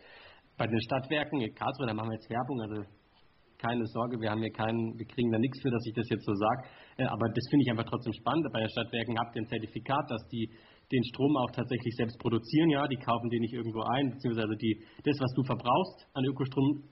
Bei 0.57 0.65
den 0.65 0.81
Stadtwerken 0.81 1.41
in 1.41 1.53
Karlsruhe, 1.53 1.87
da 1.87 1.93
machen 1.93 2.09
wir 2.09 2.15
jetzt 2.15 2.29
Werbung, 2.29 2.61
also 2.61 2.83
keine 3.57 3.85
Sorge, 3.85 4.19
wir 4.19 4.29
haben 4.29 4.41
hier 4.41 4.51
keinen, 4.51 4.97
wir 4.99 5.05
kriegen 5.05 5.31
da 5.31 5.39
nichts 5.39 5.61
für, 5.61 5.71
dass 5.71 5.85
ich 5.87 5.93
das 5.93 6.09
jetzt 6.09 6.25
so 6.25 6.33
sage. 6.33 6.61
Äh, 6.97 7.05
aber 7.05 7.29
das 7.29 7.45
finde 7.49 7.63
ich 7.63 7.71
einfach 7.71 7.87
trotzdem 7.87 8.13
spannend. 8.13 8.45
Bei 8.51 8.59
den 8.59 8.69
Stadtwerken 8.69 9.17
habt 9.17 9.35
ihr 9.35 9.41
ein 9.41 9.47
Zertifikat, 9.47 10.05
dass 10.09 10.27
die 10.27 10.49
den 10.91 11.03
Strom 11.05 11.37
auch 11.37 11.51
tatsächlich 11.51 11.95
selbst 11.95 12.19
produzieren, 12.19 12.69
ja, 12.69 12.85
die 12.87 12.97
kaufen 12.97 13.29
den 13.29 13.39
nicht 13.39 13.53
irgendwo 13.53 13.81
ein, 13.81 14.11
beziehungsweise 14.11 14.53
die, 14.57 14.83
das, 15.03 15.17
was 15.17 15.31
du 15.33 15.43
verbrauchst 15.43 16.05
an 16.13 16.25
Ökostrom, 16.25 16.83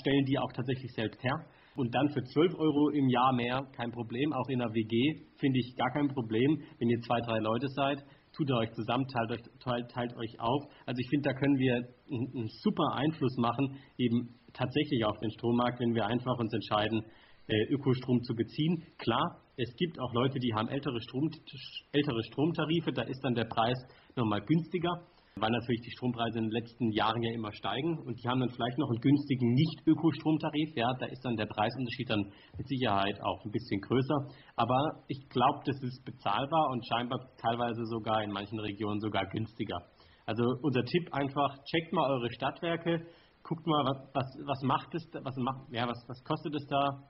stellen 0.00 0.24
die 0.24 0.38
auch 0.38 0.52
tatsächlich 0.52 0.90
selbst 0.94 1.22
her. 1.22 1.36
Und 1.74 1.94
dann 1.94 2.08
für 2.10 2.22
12 2.22 2.54
Euro 2.58 2.90
im 2.90 3.08
Jahr 3.08 3.32
mehr, 3.32 3.66
kein 3.76 3.90
Problem. 3.92 4.32
Auch 4.32 4.48
in 4.48 4.58
der 4.58 4.72
WG 4.72 5.24
finde 5.38 5.58
ich 5.58 5.74
gar 5.76 5.90
kein 5.92 6.08
Problem. 6.08 6.60
Wenn 6.78 6.88
ihr 6.90 7.00
zwei, 7.00 7.20
drei 7.20 7.38
Leute 7.38 7.68
seid, 7.68 8.04
tut 8.36 8.48
ihr 8.50 8.56
euch 8.56 8.72
zusammen, 8.72 9.06
teilt 9.08 9.30
euch, 9.30 9.42
teilt, 9.60 9.90
teilt 9.90 10.16
euch 10.16 10.40
auf. 10.40 10.62
Also 10.86 10.98
ich 11.00 11.08
finde, 11.08 11.30
da 11.30 11.34
können 11.34 11.56
wir 11.58 11.74
einen, 11.74 12.28
einen, 12.34 12.48
super 12.62 12.94
Einfluss 12.94 13.36
machen, 13.36 13.76
eben 13.98 14.34
tatsächlich 14.52 15.04
auf 15.04 15.18
den 15.18 15.30
Strommarkt, 15.30 15.80
wenn 15.80 15.94
wir 15.94 16.06
einfach 16.06 16.38
uns 16.38 16.52
entscheiden, 16.52 17.04
äh, 17.48 17.72
Ökostrom 17.72 18.22
zu 18.22 18.34
beziehen. 18.34 18.84
Klar, 18.98 19.42
es 19.56 19.74
gibt 19.76 19.98
auch 20.00 20.12
Leute, 20.14 20.38
die 20.38 20.52
haben 20.54 20.68
ältere, 20.68 21.00
Strom, 21.00 21.30
ältere 21.92 22.22
Stromtarife, 22.24 22.92
da 22.92 23.02
ist 23.02 23.20
dann 23.22 23.34
der 23.34 23.44
Preis 23.44 23.78
nochmal 24.16 24.40
günstiger 24.42 25.06
weil 25.36 25.50
natürlich 25.50 25.80
die 25.80 25.90
Strompreise 25.92 26.38
in 26.38 26.44
den 26.44 26.52
letzten 26.52 26.90
Jahren 26.92 27.22
ja 27.22 27.32
immer 27.32 27.52
steigen 27.52 27.98
und 28.04 28.20
die 28.20 28.28
haben 28.28 28.40
dann 28.40 28.50
vielleicht 28.50 28.76
noch 28.78 28.90
einen 28.90 29.00
günstigen 29.00 29.52
Nicht-Ökostromtarif. 29.54 30.76
Ja, 30.76 30.92
da 31.00 31.06
ist 31.06 31.24
dann 31.24 31.36
der 31.36 31.46
Preisunterschied 31.46 32.10
dann 32.10 32.24
mit 32.58 32.68
Sicherheit 32.68 33.18
auch 33.22 33.44
ein 33.44 33.50
bisschen 33.50 33.80
größer. 33.80 34.28
Aber 34.56 35.04
ich 35.08 35.28
glaube, 35.30 35.60
das 35.64 35.80
ist 35.82 36.04
bezahlbar 36.04 36.68
und 36.70 36.86
scheinbar 36.86 37.18
teilweise 37.40 37.84
sogar 37.86 38.22
in 38.22 38.30
manchen 38.30 38.60
Regionen 38.60 39.00
sogar 39.00 39.24
günstiger. 39.26 39.78
Also 40.26 40.44
unser 40.62 40.84
Tipp 40.84 41.08
einfach, 41.12 41.56
checkt 41.64 41.92
mal 41.92 42.10
eure 42.10 42.30
Stadtwerke, 42.32 43.06
guckt 43.42 43.66
mal, 43.66 43.84
was, 43.84 43.98
was, 44.14 44.26
was 44.46 44.62
macht 44.62 44.94
es, 44.94 45.02
was 45.14 45.36
macht, 45.36 45.72
ja, 45.72 45.88
was, 45.88 45.98
was 46.08 46.22
kostet 46.24 46.54
es 46.54 46.66
da? 46.68 47.08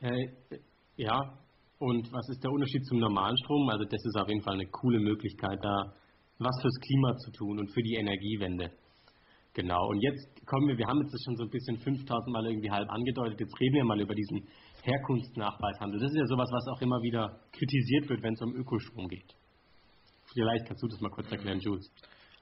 Äh, 0.00 0.58
ja, 0.96 1.18
und 1.78 2.12
was 2.12 2.28
ist 2.30 2.42
der 2.42 2.50
Unterschied 2.50 2.84
zum 2.86 2.98
normalen 2.98 3.36
Strom? 3.38 3.68
Also 3.68 3.84
das 3.84 4.04
ist 4.04 4.16
auf 4.16 4.28
jeden 4.28 4.42
Fall 4.42 4.54
eine 4.54 4.66
coole 4.66 4.98
Möglichkeit, 4.98 5.58
da 5.62 5.94
was 6.38 6.60
fürs 6.60 6.80
Klima 6.80 7.16
zu 7.16 7.30
tun 7.32 7.58
und 7.58 7.72
für 7.72 7.82
die 7.82 7.94
Energiewende. 7.94 8.70
Genau, 9.54 9.88
und 9.88 10.00
jetzt 10.02 10.46
kommen 10.46 10.68
wir, 10.68 10.76
wir 10.76 10.86
haben 10.86 11.00
jetzt 11.00 11.16
schon 11.24 11.36
so 11.36 11.44
ein 11.44 11.50
bisschen 11.50 11.78
5000 11.78 12.30
Mal 12.30 12.46
irgendwie 12.46 12.70
halb 12.70 12.90
angedeutet, 12.90 13.40
jetzt 13.40 13.58
reden 13.58 13.74
wir 13.74 13.84
mal 13.84 14.00
über 14.00 14.14
diesen 14.14 14.46
Herkunftsnachweishandel. 14.82 15.98
Das 15.98 16.10
ist 16.10 16.18
ja 16.18 16.26
sowas, 16.26 16.48
was 16.52 16.68
auch 16.68 16.82
immer 16.82 17.00
wieder 17.00 17.40
kritisiert 17.52 18.08
wird, 18.08 18.22
wenn 18.22 18.34
es 18.34 18.42
um 18.42 18.54
Ökostrom 18.54 19.08
geht. 19.08 19.34
Vielleicht 20.34 20.66
kannst 20.66 20.82
du 20.82 20.88
das 20.88 21.00
mal 21.00 21.10
kurz 21.10 21.32
erklären, 21.32 21.58
Jules. 21.60 21.90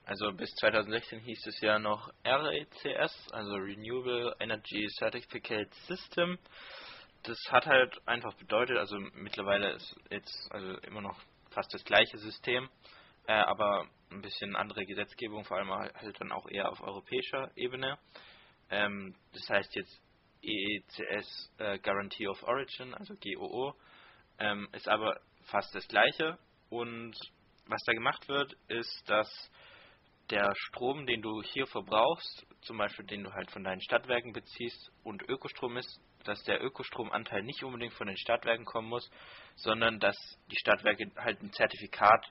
Also 0.07 0.33
bis 0.33 0.53
2016 0.57 1.21
hieß 1.21 1.47
es 1.47 1.61
ja 1.61 1.79
noch 1.79 2.11
RECS, 2.27 3.31
also 3.31 3.55
Renewable 3.55 4.35
Energy 4.39 4.87
Certificate 4.99 5.73
System. 5.87 6.37
Das 7.23 7.39
hat 7.51 7.67
halt 7.67 7.97
einfach 8.07 8.35
bedeutet, 8.35 8.77
also 8.77 8.99
mittlerweile 9.15 9.71
ist 9.75 9.97
jetzt 10.11 10.49
also 10.51 10.79
immer 10.81 11.01
noch 11.01 11.19
fast 11.51 11.73
das 11.73 11.85
gleiche 11.85 12.19
System, 12.19 12.69
äh, 13.27 13.33
aber 13.33 13.89
ein 14.11 14.23
bisschen 14.23 14.57
andere 14.57 14.85
Gesetzgebung, 14.87 15.45
vor 15.45 15.57
allem 15.57 15.71
halt 15.71 16.21
dann 16.21 16.33
auch 16.33 16.49
eher 16.49 16.71
auf 16.71 16.81
europäischer 16.81 17.51
Ebene. 17.57 17.99
Ähm, 18.71 19.15
das 19.33 19.49
heißt 19.49 19.75
jetzt 19.75 20.01
EECS 20.43 21.53
äh, 21.59 21.79
Guarantee 21.79 22.29
of 22.29 22.43
Origin, 22.43 22.95
also 22.95 23.15
GOO, 23.17 23.75
ähm, 24.39 24.69
ist 24.73 24.89
aber 24.89 25.21
fast 25.45 25.75
das 25.75 25.87
gleiche 25.89 26.39
und 26.71 27.17
was 27.67 27.83
da 27.87 27.93
gemacht 27.93 28.29
wird, 28.29 28.55
ist, 28.69 29.03
dass 29.09 29.51
der 30.31 30.53
Strom, 30.57 31.07
den 31.07 31.23
du 31.23 31.43
hier 31.43 31.67
verbrauchst, 31.67 32.47
zum 32.63 32.79
Beispiel 32.79 33.07
den 33.07 33.25
du 33.25 33.33
halt 33.33 33.51
von 33.51 33.65
deinen 33.65 33.81
Stadtwerken 33.81 34.33
beziehst 34.33 34.91
und 35.03 35.23
Ökostrom 35.29 35.77
ist, 35.77 36.01
dass 36.25 36.43
der 36.45 36.63
Ökostromanteil 36.63 37.43
nicht 37.43 37.63
unbedingt 37.63 37.93
von 37.95 38.07
den 38.07 38.17
Stadtwerken 38.17 38.65
kommen 38.65 38.89
muss, 38.89 39.11
sondern 39.57 40.01
dass 40.01 40.17
die 40.51 40.57
Stadtwerke 40.59 41.11
halt 41.17 41.43
ein 41.43 41.53
Zertifikat 41.53 42.25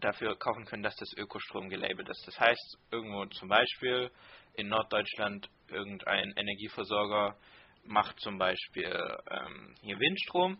dafür 0.00 0.36
kaufen 0.38 0.64
können, 0.64 0.82
dass 0.82 0.96
das 0.96 1.12
Ökostrom 1.16 1.68
gelabelt 1.68 2.08
ist. 2.08 2.26
Das 2.26 2.38
heißt, 2.38 2.78
irgendwo 2.90 3.26
zum 3.26 3.48
Beispiel 3.48 4.10
in 4.54 4.68
Norddeutschland 4.68 5.48
irgendein 5.68 6.32
Energieversorger 6.36 7.36
macht 7.84 8.18
zum 8.20 8.38
Beispiel 8.38 9.18
ähm, 9.30 9.74
hier 9.82 9.98
Windstrom, 9.98 10.58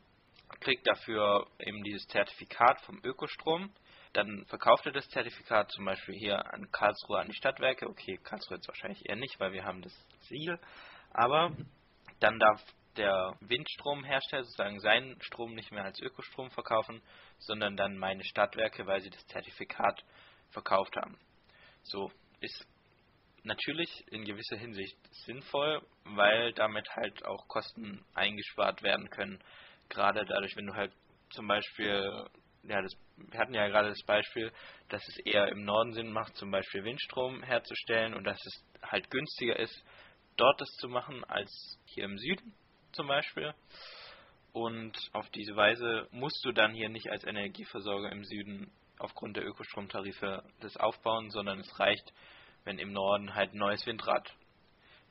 kriegt 0.60 0.86
dafür 0.86 1.46
eben 1.58 1.82
dieses 1.82 2.06
Zertifikat 2.06 2.80
vom 2.82 3.00
Ökostrom, 3.04 3.72
dann 4.12 4.44
verkauft 4.46 4.86
er 4.86 4.92
das 4.92 5.08
Zertifikat 5.08 5.70
zum 5.70 5.84
Beispiel 5.84 6.14
hier 6.16 6.52
an 6.52 6.70
Karlsruhe 6.72 7.20
an 7.20 7.28
die 7.28 7.34
Stadtwerke. 7.34 7.88
Okay, 7.88 8.18
Karlsruhe 8.24 8.56
jetzt 8.56 8.68
wahrscheinlich 8.68 9.08
eher 9.08 9.16
nicht, 9.16 9.38
weil 9.38 9.52
wir 9.52 9.64
haben 9.64 9.82
das 9.82 9.92
Siegel. 10.22 10.58
Aber 11.12 11.54
dann 12.18 12.38
darf 12.38 12.60
der 12.96 13.36
Windstromhersteller 13.40 14.42
sozusagen 14.42 14.80
seinen 14.80 15.20
Strom 15.22 15.54
nicht 15.54 15.70
mehr 15.70 15.84
als 15.84 16.00
Ökostrom 16.00 16.50
verkaufen, 16.50 17.00
sondern 17.40 17.76
dann 17.76 17.96
meine 17.96 18.24
Stadtwerke, 18.24 18.86
weil 18.86 19.00
sie 19.00 19.10
das 19.10 19.26
Zertifikat 19.26 20.04
verkauft 20.50 20.96
haben. 20.96 21.18
So 21.82 22.10
ist 22.40 22.66
natürlich 23.42 24.04
in 24.10 24.24
gewisser 24.24 24.56
Hinsicht 24.56 24.96
sinnvoll, 25.24 25.82
weil 26.04 26.52
damit 26.52 26.88
halt 26.96 27.24
auch 27.24 27.48
Kosten 27.48 28.04
eingespart 28.14 28.82
werden 28.82 29.08
können. 29.10 29.42
Gerade 29.88 30.24
dadurch, 30.24 30.56
wenn 30.56 30.66
du 30.66 30.74
halt 30.74 30.92
zum 31.30 31.46
Beispiel, 31.46 32.26
ja, 32.64 32.82
das, 32.82 32.92
wir 33.16 33.38
hatten 33.38 33.54
ja 33.54 33.68
gerade 33.68 33.88
das 33.88 34.02
Beispiel, 34.04 34.52
dass 34.88 35.02
es 35.08 35.18
eher 35.24 35.48
im 35.48 35.64
Norden 35.64 35.92
Sinn 35.92 36.12
macht, 36.12 36.36
zum 36.36 36.50
Beispiel 36.50 36.84
Windstrom 36.84 37.42
herzustellen 37.42 38.14
und 38.14 38.24
dass 38.24 38.38
es 38.44 38.64
halt 38.82 39.10
günstiger 39.10 39.58
ist, 39.58 39.82
dort 40.36 40.60
das 40.60 40.68
zu 40.80 40.88
machen, 40.88 41.24
als 41.24 41.78
hier 41.86 42.04
im 42.04 42.18
Süden 42.18 42.54
zum 42.92 43.06
Beispiel. 43.06 43.54
Und 44.52 44.96
auf 45.12 45.28
diese 45.30 45.54
Weise 45.54 46.08
musst 46.10 46.44
du 46.44 46.52
dann 46.52 46.74
hier 46.74 46.88
nicht 46.88 47.10
als 47.10 47.24
Energieversorger 47.24 48.10
im 48.10 48.24
Süden 48.24 48.70
aufgrund 48.98 49.36
der 49.36 49.46
Ökostromtarife 49.46 50.42
das 50.60 50.76
aufbauen, 50.76 51.30
sondern 51.30 51.60
es 51.60 51.80
reicht, 51.80 52.12
wenn 52.64 52.78
im 52.78 52.92
Norden 52.92 53.34
halt 53.34 53.54
ein 53.54 53.58
neues 53.58 53.86
Windrad 53.86 54.28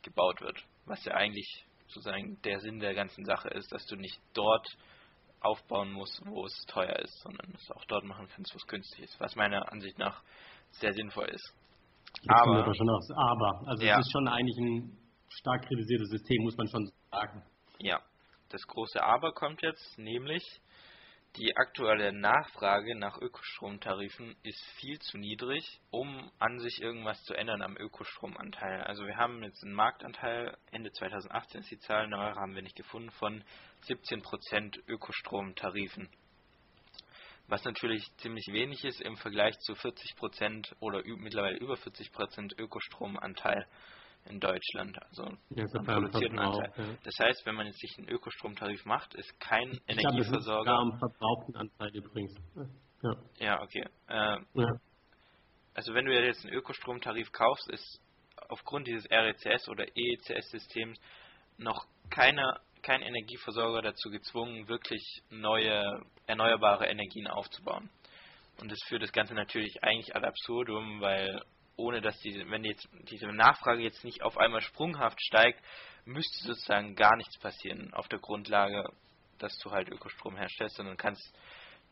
gebaut 0.03 0.41
wird. 0.41 0.63
Was 0.86 1.03
ja 1.05 1.13
eigentlich 1.13 1.65
sozusagen 1.88 2.39
der 2.43 2.60
Sinn 2.60 2.79
der 2.79 2.93
ganzen 2.93 3.25
Sache 3.25 3.50
ist, 3.50 3.72
dass 3.72 3.86
du 3.86 3.96
nicht 3.96 4.19
dort 4.34 4.67
aufbauen 5.41 5.91
musst, 5.91 6.22
wo 6.25 6.46
es 6.46 6.53
teuer 6.67 6.98
ist, 7.00 7.17
sondern 7.22 7.53
es 7.55 7.72
auch 7.72 7.86
dort 7.86 8.03
machen 8.03 8.27
kannst, 8.36 8.53
wo 8.53 8.58
es 8.58 8.67
günstig 8.67 9.05
ist. 9.05 9.19
Was 9.19 9.36
meiner 9.36 9.72
Ansicht 9.72 9.98
nach 9.98 10.22
sehr 10.72 10.93
sinnvoll 10.93 11.29
ist. 11.29 11.53
Jetzt 12.22 12.29
aber, 12.29 12.74
schon 12.75 12.89
aufs 12.89 13.12
Aber. 13.12 13.67
Also 13.67 13.86
ja. 13.86 13.93
es 13.93 14.05
ist 14.05 14.12
schon 14.12 14.27
eigentlich 14.27 14.58
ein 14.58 14.98
stark 15.29 15.65
kritisiertes 15.65 16.10
System, 16.10 16.43
muss 16.43 16.58
man 16.58 16.67
schon 16.67 16.91
sagen. 17.12 17.43
Ja, 17.79 18.01
das 18.50 18.65
große 18.68 19.01
Aber 19.03 19.34
kommt 19.34 19.62
jetzt, 19.62 19.98
nämlich 19.98 20.44
die 21.36 21.56
aktuelle 21.56 22.12
Nachfrage 22.12 22.98
nach 22.98 23.20
Ökostromtarifen 23.20 24.36
ist 24.44 24.63
viel 24.79 25.00
zu 25.00 25.18
niedrig, 25.18 25.79
um 25.91 26.32
an 26.39 26.60
sich 26.60 26.82
irgendwas 26.82 27.24
zu 27.24 27.36
ändern 27.36 27.62
am 27.62 27.77
Ökostromanteil. 27.77 28.82
Also 28.82 29.06
wir 29.06 29.15
haben 29.15 29.44
jetzt 29.44 29.63
einen 29.63 29.75
Marktanteil, 29.75 30.58
Ende 30.72 30.91
2018 30.91 31.62
ist 31.62 31.72
die 31.72 31.79
Zahl, 31.79 32.08
neuere 32.08 32.36
haben 32.36 32.56
wir 32.56 32.63
nicht 32.63 32.75
gefunden, 32.75 33.12
von 33.12 33.44
17% 33.88 34.79
Ökostromtarifen. 34.88 36.10
Was 37.48 37.63
natürlich 37.63 38.03
ziemlich 38.18 38.48
wenig 38.51 38.84
ist 38.84 39.01
im 39.01 39.15
Vergleich 39.15 39.58
zu 39.60 39.74
40% 39.74 40.75
oder 40.79 41.03
mittlerweile 41.06 41.58
über 41.58 41.75
40% 41.75 42.60
Ökostromanteil 42.60 43.68
in 44.25 44.39
Deutschland, 44.39 45.01
also 45.09 45.23
ja, 45.49 45.65
am 45.73 45.85
produzierten 45.85 46.39
Anteil. 46.39 46.71
Ja. 46.77 46.97
Das 47.03 47.19
heißt, 47.19 47.45
wenn 47.45 47.55
man 47.55 47.67
jetzt 47.67 47.79
sich 47.79 47.97
einen 47.97 48.09
Ökostromtarif 48.09 48.85
macht, 48.85 49.15
ist 49.15 49.39
kein 49.39 49.71
ich 49.71 49.81
Energieversorger. 49.88 50.63
Glaube, 50.63 50.93
am 50.93 50.99
verbrauchten 50.99 51.55
Anteil 51.55 51.95
übrigens. 51.95 52.35
Ja, 53.01 53.15
ja 53.39 53.61
okay. 53.61 53.85
Äh, 54.07 54.38
ja. 54.53 54.73
Also 55.73 55.93
wenn 55.93 56.05
du 56.05 56.13
jetzt 56.13 56.45
einen 56.45 56.53
Ökostromtarif 56.53 57.31
kaufst, 57.31 57.69
ist 57.71 58.01
aufgrund 58.49 58.88
dieses 58.88 59.09
RECS 59.09 59.69
oder 59.69 59.85
EECS-Systems 59.95 60.99
noch 61.57 61.85
keine, 62.09 62.59
kein 62.81 63.01
Energieversorger 63.01 63.81
dazu 63.81 64.09
gezwungen, 64.09 64.67
wirklich 64.67 65.01
neue 65.29 66.01
erneuerbare 66.25 66.88
Energien 66.88 67.27
aufzubauen. 67.27 67.89
Und 68.59 68.71
das 68.71 68.79
führt 68.88 69.01
das 69.01 69.11
Ganze 69.11 69.33
natürlich 69.33 69.83
eigentlich 69.83 70.15
ad 70.15 70.25
absurdum, 70.25 71.01
weil 71.01 71.41
ohne 71.79 72.01
dass 72.01 72.19
diese, 72.19 72.50
wenn 72.50 72.63
jetzt 72.63 72.88
diese 73.09 73.27
Nachfrage 73.27 73.81
jetzt 73.81 74.03
nicht 74.03 74.21
auf 74.21 74.38
einmal 74.38 74.62
sprunghaft 74.62 75.19
steigt, 75.21 75.63
müsste 76.05 76.48
sozusagen 76.48 76.95
gar 76.95 77.15
nichts 77.15 77.39
passieren 77.39 77.93
auf 77.93 78.07
der 78.09 78.19
Grundlage, 78.19 78.83
dass 79.39 79.57
du 79.59 79.71
halt 79.71 79.89
Ökostrom 79.89 80.36
herstellst, 80.36 80.75
sondern 80.75 80.98
kannst, 80.98 81.24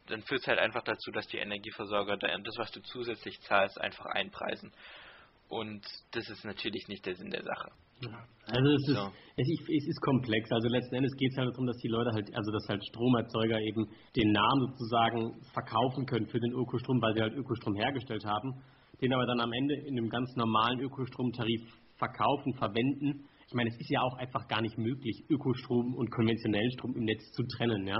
dann 0.08 0.22
führt 0.24 0.41
es 0.41 0.48
halt 0.48 0.60
einfach 0.60 0.84
dazu, 0.84 1.12
dass 1.12 1.27
die 1.27 1.38
Energieversorger 1.38 2.17
das, 2.17 2.58
was 2.58 2.72
du 2.72 2.82
zusätzlich 2.82 3.39
zahlst, 3.41 3.79
einfach 3.79 4.06
einpreisen. 4.06 4.72
Und 5.50 5.86
das 6.12 6.29
ist 6.29 6.44
natürlich 6.44 6.88
nicht 6.89 7.06
der 7.06 7.15
Sinn 7.15 7.29
der 7.29 7.44
Sache. 7.44 7.72
Also 8.46 8.70
es, 8.70 8.86
so. 8.86 9.12
ist, 9.38 9.62
es, 9.70 9.88
ist 9.88 10.01
komplex. 10.01 10.51
Also 10.51 10.67
letzten 10.67 10.96
Endes 10.96 11.15
geht 11.15 11.32
es 11.32 11.38
halt 11.38 11.50
darum, 11.50 11.65
dass 11.65 11.77
die 11.77 11.88
Leute 11.88 12.12
halt, 12.12 12.36
also 12.36 12.51
dass 12.51 12.67
halt 12.67 12.84
Stromerzeuger 12.86 13.60
eben 13.60 13.89
den 14.15 14.32
Namen 14.32 14.67
sozusagen 14.67 15.41
verkaufen 15.53 16.06
können 16.06 16.27
für 16.27 16.39
den 16.39 16.51
Ökostrom, 16.51 17.01
weil 17.01 17.15
sie 17.15 17.22
halt 17.22 17.34
Ökostrom 17.34 17.75
hergestellt 17.75 18.25
haben 18.25 18.62
den 19.01 19.13
aber 19.13 19.25
dann 19.25 19.39
am 19.39 19.51
Ende 19.51 19.75
in 19.88 19.98
einem 19.98 20.10
ganz 20.10 20.36
normalen 20.36 20.80
Ökostromtarif 20.80 21.62
verkaufen, 21.98 22.54
verwenden. 22.54 23.25
Ich 23.48 23.54
meine, 23.54 23.70
es 23.70 23.80
ist 23.80 23.89
ja 23.89 24.01
auch 24.01 24.18
einfach 24.18 24.48
gar 24.48 24.62
nicht 24.62 24.77
möglich, 24.77 25.24
Ökostrom 25.30 25.96
und 25.96 26.12
konventionellen 26.12 26.72
Strom 26.72 26.96
im 26.96 27.04
Netz 27.06 27.32
zu 27.32 27.44
trennen, 27.58 27.88
ja. 27.88 27.98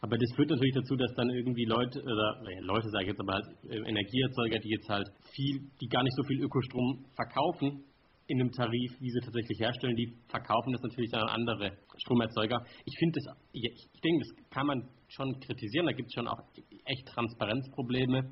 Aber 0.00 0.16
das 0.16 0.30
führt 0.36 0.50
natürlich 0.50 0.74
dazu, 0.74 0.94
dass 0.94 1.12
dann 1.14 1.28
irgendwie 1.30 1.64
Leute, 1.64 2.00
oder 2.00 2.40
äh, 2.46 2.60
Leute 2.60 2.88
sage 2.90 3.04
ich 3.04 3.10
jetzt 3.10 3.20
aber 3.20 3.34
halt, 3.34 3.46
äh, 3.68 3.88
Energieerzeuger, 3.88 4.58
die 4.58 4.70
jetzt 4.70 4.88
halt 4.88 5.08
viel, 5.34 5.60
die 5.80 5.88
gar 5.88 6.02
nicht 6.04 6.14
so 6.16 6.22
viel 6.22 6.40
Ökostrom 6.42 7.04
verkaufen 7.16 7.82
in 8.28 8.40
einem 8.40 8.52
Tarif, 8.52 8.92
wie 9.00 9.10
sie 9.10 9.20
tatsächlich 9.24 9.58
herstellen, 9.58 9.96
die 9.96 10.14
verkaufen 10.28 10.72
das 10.72 10.82
natürlich 10.82 11.10
dann 11.10 11.22
an 11.22 11.40
andere 11.40 11.72
Stromerzeuger. 11.96 12.62
Ich 12.84 12.94
finde 12.98 13.18
das, 13.18 13.36
ich 13.52 14.00
denke, 14.04 14.20
das 14.20 14.50
kann 14.50 14.66
man 14.66 14.88
schon 15.08 15.40
kritisieren, 15.40 15.86
da 15.86 15.92
gibt 15.92 16.08
es 16.08 16.14
schon 16.14 16.28
auch 16.28 16.38
echt 16.84 17.08
Transparenzprobleme. 17.08 18.30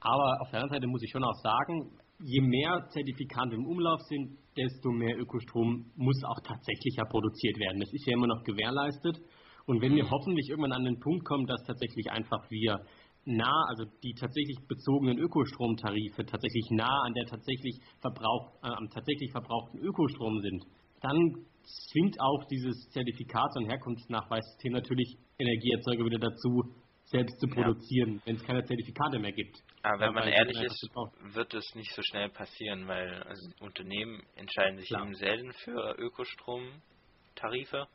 Aber 0.00 0.40
auf 0.40 0.50
der 0.50 0.60
anderen 0.60 0.80
Seite 0.80 0.86
muss 0.86 1.02
ich 1.02 1.10
schon 1.10 1.24
auch 1.24 1.38
sagen, 1.42 1.90
je 2.20 2.40
mehr 2.40 2.86
Zertifikate 2.90 3.54
im 3.54 3.66
Umlauf 3.66 4.00
sind, 4.08 4.38
desto 4.56 4.90
mehr 4.90 5.18
Ökostrom 5.18 5.86
muss 5.96 6.22
auch 6.24 6.40
tatsächlich 6.42 6.96
ja 6.96 7.04
produziert 7.04 7.58
werden. 7.58 7.80
Das 7.80 7.92
ist 7.92 8.06
ja 8.06 8.14
immer 8.14 8.26
noch 8.26 8.42
gewährleistet. 8.44 9.18
Und 9.66 9.82
wenn 9.82 9.94
wir 9.94 10.10
hoffentlich 10.10 10.48
irgendwann 10.48 10.72
an 10.72 10.84
den 10.84 10.98
Punkt 10.98 11.24
kommen, 11.24 11.46
dass 11.46 11.62
tatsächlich 11.64 12.10
einfach 12.10 12.50
wir 12.50 12.80
nah, 13.24 13.64
also 13.68 13.84
die 14.02 14.14
tatsächlich 14.14 14.56
bezogenen 14.66 15.18
Ökostromtarife 15.18 16.24
tatsächlich 16.24 16.70
nah 16.70 17.02
an 17.04 17.12
der 17.12 17.26
tatsächlich 17.26 17.78
Verbrauch, 18.00 18.54
äh, 18.62 18.68
am 18.68 18.88
tatsächlich 18.88 19.30
verbrauchten 19.30 19.78
Ökostrom 19.80 20.40
sind, 20.40 20.64
dann 21.02 21.44
zwingt 21.92 22.18
auch 22.20 22.44
dieses 22.50 22.88
Zertifikats- 22.90 23.56
und 23.56 23.68
Herkunftsnachweissystem 23.68 24.72
natürlich 24.72 25.18
Energieerzeuger 25.38 26.04
wieder 26.04 26.18
dazu, 26.18 26.64
selbst 27.10 27.40
zu 27.40 27.48
produzieren, 27.48 28.16
ja. 28.16 28.20
wenn 28.26 28.36
es 28.36 28.44
keine 28.44 28.64
Zertifikate 28.64 29.18
mehr 29.18 29.32
gibt. 29.32 29.56
Aber 29.82 30.00
wenn 30.00 30.14
man 30.14 30.28
ehrlich 30.28 30.60
ist, 30.60 30.90
wird 31.34 31.54
es 31.54 31.74
nicht 31.74 31.92
so 31.94 32.02
schnell 32.02 32.28
passieren, 32.30 32.86
weil 32.86 33.22
also 33.22 33.50
Unternehmen 33.60 34.22
entscheiden 34.36 34.78
sich 34.78 34.88
Klar. 34.88 35.04
eben 35.04 35.14
selten 35.14 35.52
für 35.52 35.96
Ökostromtarife 35.98 37.88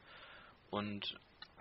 und 0.72 1.06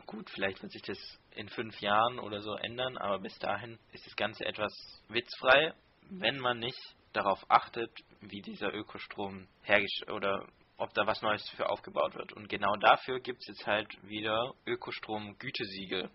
gut, 0.07 0.31
vielleicht 0.31 0.63
wird 0.63 0.73
sich 0.73 0.83
das 0.83 0.99
in 1.35 1.49
fünf 1.49 1.81
Jahren 1.81 2.19
oder 2.19 2.41
so 2.41 2.55
ändern, 2.55 2.97
aber 2.99 3.19
bis 3.19 3.39
dahin 3.39 3.79
ist 3.93 4.07
das 4.07 4.17
Ganze 4.17 4.45
etwas 4.45 4.73
witzfrei, 5.09 5.75
wenn 6.11 6.39
man 6.39 6.59
nicht 6.59 6.81
darauf 7.13 7.45
achtet, 7.51 7.91
wie 8.21 8.41
dieser 8.41 8.73
Ökostrom 8.75 9.47
hergestellt 9.63 10.11
oder 10.11 10.47
ob 10.79 10.93
da 10.95 11.07
was 11.07 11.23
Neues 11.23 11.49
für 11.51 11.69
aufgebaut 11.69 12.15
wird. 12.15 12.33
Und 12.33 12.49
genau 12.49 12.75
dafür 12.77 13.21
gibt 13.21 13.41
es 13.41 13.49
jetzt 13.49 13.67
halt 13.67 14.09
wieder 14.09 14.55
Ökostrom-Gütesiegel 14.67 16.11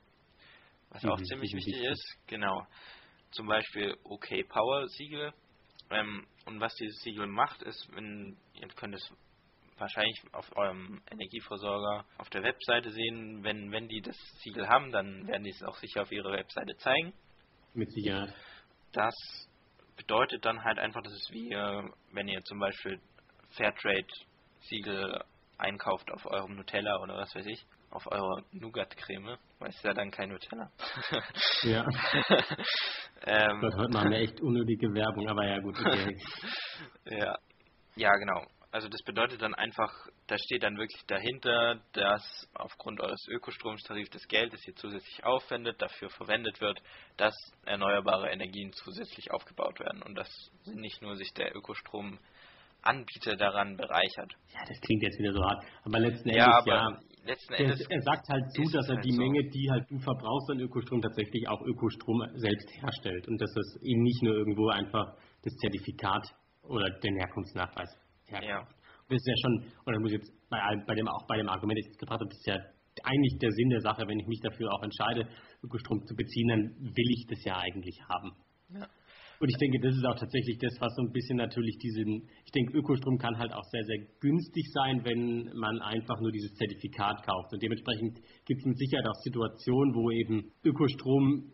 was 0.89 1.05
auch 1.05 1.19
mhm, 1.19 1.25
ziemlich 1.25 1.53
wichtig 1.53 1.83
ist. 1.83 2.17
Genau. 2.27 2.65
Zum 3.31 3.47
Beispiel 3.47 3.95
OK 4.03 4.27
Power 4.47 4.87
Siegel. 4.87 5.33
Ähm, 5.89 6.25
und 6.45 6.59
was 6.59 6.73
dieses 6.75 7.01
Siegel 7.01 7.27
macht, 7.27 7.61
ist, 7.63 7.87
wenn 7.93 8.37
ihr 8.53 8.67
könnt 8.69 8.95
es 8.95 9.11
wahrscheinlich 9.77 10.21
auf 10.33 10.55
eurem 10.57 11.01
Energieversorger 11.11 12.05
auf 12.17 12.29
der 12.29 12.43
Webseite 12.43 12.91
sehen, 12.91 13.43
wenn, 13.43 13.71
wenn 13.71 13.87
die 13.87 14.01
das 14.01 14.17
Siegel 14.41 14.67
haben, 14.67 14.91
dann 14.91 15.27
werden 15.27 15.43
die 15.43 15.51
es 15.51 15.63
auch 15.63 15.77
sicher 15.77 16.01
auf 16.01 16.11
ihrer 16.11 16.31
Webseite 16.31 16.75
zeigen. 16.77 17.13
Mit 17.73 17.91
Sicherheit. 17.91 18.33
Das 18.91 19.13
bedeutet 19.95 20.45
dann 20.45 20.63
halt 20.63 20.79
einfach, 20.79 21.01
dass 21.03 21.13
es 21.13 21.29
wie, 21.31 21.49
wenn 22.11 22.27
ihr 22.27 22.41
zum 22.43 22.59
Beispiel 22.59 22.99
Fairtrade 23.51 24.07
Siegel 24.61 25.23
einkauft 25.57 26.11
auf 26.11 26.25
eurem 26.25 26.55
Nutella 26.55 26.99
oder 27.01 27.17
was 27.17 27.33
weiß 27.35 27.45
ich, 27.45 27.65
auf 27.89 28.05
eurer 28.11 28.43
Nougat-Creme, 28.51 29.37
weil 29.59 29.69
es 29.69 29.75
ist 29.75 29.83
ja 29.83 29.93
dann 29.93 30.11
kein 30.11 30.29
Nutella. 30.29 30.71
ja. 31.63 31.85
ähm, 33.25 33.61
Gott, 33.61 33.75
heute 33.75 33.93
machen 33.93 34.11
wir 34.11 34.19
echt 34.19 34.41
unnötige 34.41 34.93
Werbung, 34.93 35.27
aber 35.27 35.45
ja 35.45 35.59
gut, 35.59 35.79
okay. 35.79 36.17
ja. 37.05 37.35
ja, 37.95 38.11
genau. 38.17 38.45
Also 38.69 38.89
das 38.89 39.01
bedeutet 39.03 39.41
dann 39.41 39.55
einfach, 39.55 39.91
da 40.27 40.37
steht 40.37 40.61
dann 40.61 40.77
wirklich 40.77 41.01
dahinter, 41.07 41.81
dass 41.93 42.49
aufgrund 42.53 42.99
eures 42.99 43.25
Ökostromtarifs 43.29 44.09
das 44.09 44.27
Geld, 44.27 44.51
das 44.51 44.67
ihr 44.67 44.75
zusätzlich 44.75 45.23
aufwendet, 45.23 45.81
dafür 45.81 46.09
verwendet 46.09 46.59
wird, 46.59 46.79
dass 47.15 47.33
erneuerbare 47.65 48.29
Energien 48.29 48.73
zusätzlich 48.73 49.31
aufgebaut 49.31 49.79
werden. 49.79 50.03
Und 50.03 50.15
das 50.15 50.29
nicht 50.65 51.01
nur 51.01 51.15
sich 51.15 51.33
der 51.33 51.55
Ökostromanbieter 51.55 53.37
daran 53.37 53.77
bereichert. 53.77 54.33
Ja, 54.53 54.59
das 54.67 54.79
klingt 54.81 55.01
jetzt 55.01 55.17
wieder 55.17 55.31
so 55.31 55.41
hart. 55.41 55.63
Aber 55.85 55.99
letzten 55.99 56.29
Endes, 56.29 56.45
ja, 56.45 56.57
aber 56.59 56.75
ja 56.75 56.99
letzten 57.27 57.53
Endes 57.53 57.85
er 57.89 58.01
sagt 58.01 58.27
halt 58.29 58.51
zu, 58.51 58.63
dass 58.71 58.89
er 58.89 58.95
halt 58.95 59.05
die 59.05 59.11
so. 59.11 59.21
Menge, 59.21 59.43
die 59.49 59.69
halt 59.69 59.89
du 59.89 59.99
verbrauchst 59.99 60.49
an 60.51 60.59
Ökostrom, 60.59 61.01
tatsächlich 61.01 61.47
auch 61.47 61.61
Ökostrom 61.61 62.23
selbst 62.35 62.69
herstellt. 62.81 63.27
Und 63.27 63.39
dass 63.39 63.49
es 63.55 63.81
eben 63.83 64.01
nicht 64.01 64.21
nur 64.23 64.33
irgendwo 64.35 64.69
einfach 64.69 65.15
das 65.43 65.53
Zertifikat 65.57 66.23
oder 66.63 66.89
den 66.99 67.15
Herkunftsnachweis 67.15 67.89
herkommt. 68.25 68.49
Ja. 68.49 68.67
Das 69.09 69.15
ist 69.15 69.27
ja 69.27 69.35
schon, 69.41 69.71
oder 69.85 69.99
muss 69.99 70.11
ich 70.11 70.17
jetzt 70.17 70.49
bei, 70.49 70.59
bei 70.85 70.95
dem, 70.95 71.07
auch 71.07 71.25
bei 71.27 71.37
dem 71.37 71.47
Argument, 71.47 71.79
das 71.79 71.85
ich 71.85 71.91
jetzt 71.91 71.99
gebracht 71.99 72.19
habe, 72.19 72.29
das 72.29 72.37
ist 72.39 72.47
ja 72.47 72.57
eigentlich 73.03 73.37
der 73.39 73.51
Sinn 73.51 73.69
der 73.69 73.81
Sache, 73.81 74.07
wenn 74.07 74.19
ich 74.19 74.27
mich 74.27 74.41
dafür 74.41 74.71
auch 74.73 74.83
entscheide, 74.83 75.27
Ökostrom 75.63 76.03
zu 76.05 76.15
beziehen, 76.15 76.47
dann 76.47 76.61
will 76.81 77.09
ich 77.11 77.25
das 77.29 77.43
ja 77.45 77.57
eigentlich 77.57 77.97
haben. 78.09 78.31
Ja. 78.69 78.87
Und 79.39 79.49
ich 79.49 79.57
denke, 79.57 79.79
das 79.79 79.95
ist 79.95 80.05
auch 80.05 80.17
tatsächlich 80.17 80.57
das, 80.57 80.73
was 80.79 80.95
so 80.95 81.03
ein 81.03 81.11
bisschen 81.11 81.37
natürlich 81.37 81.77
diesen, 81.77 82.27
ich 82.43 82.51
denke, 82.51 82.77
Ökostrom 82.77 83.17
kann 83.17 83.37
halt 83.37 83.53
auch 83.53 83.63
sehr, 83.71 83.83
sehr 83.85 83.99
günstig 84.19 84.65
sein, 84.73 85.05
wenn 85.05 85.51
man 85.55 85.79
einfach 85.81 86.19
nur 86.19 86.31
dieses 86.31 86.53
Zertifikat 86.55 87.23
kauft. 87.25 87.53
Und 87.53 87.61
dementsprechend 87.61 88.17
gibt 88.45 88.61
es 88.61 88.65
mit 88.65 88.77
Sicherheit 88.77 89.05
auch 89.05 89.21
Situationen, 89.23 89.93
wo 89.93 90.09
eben 90.09 90.51
Ökostrom 90.63 91.51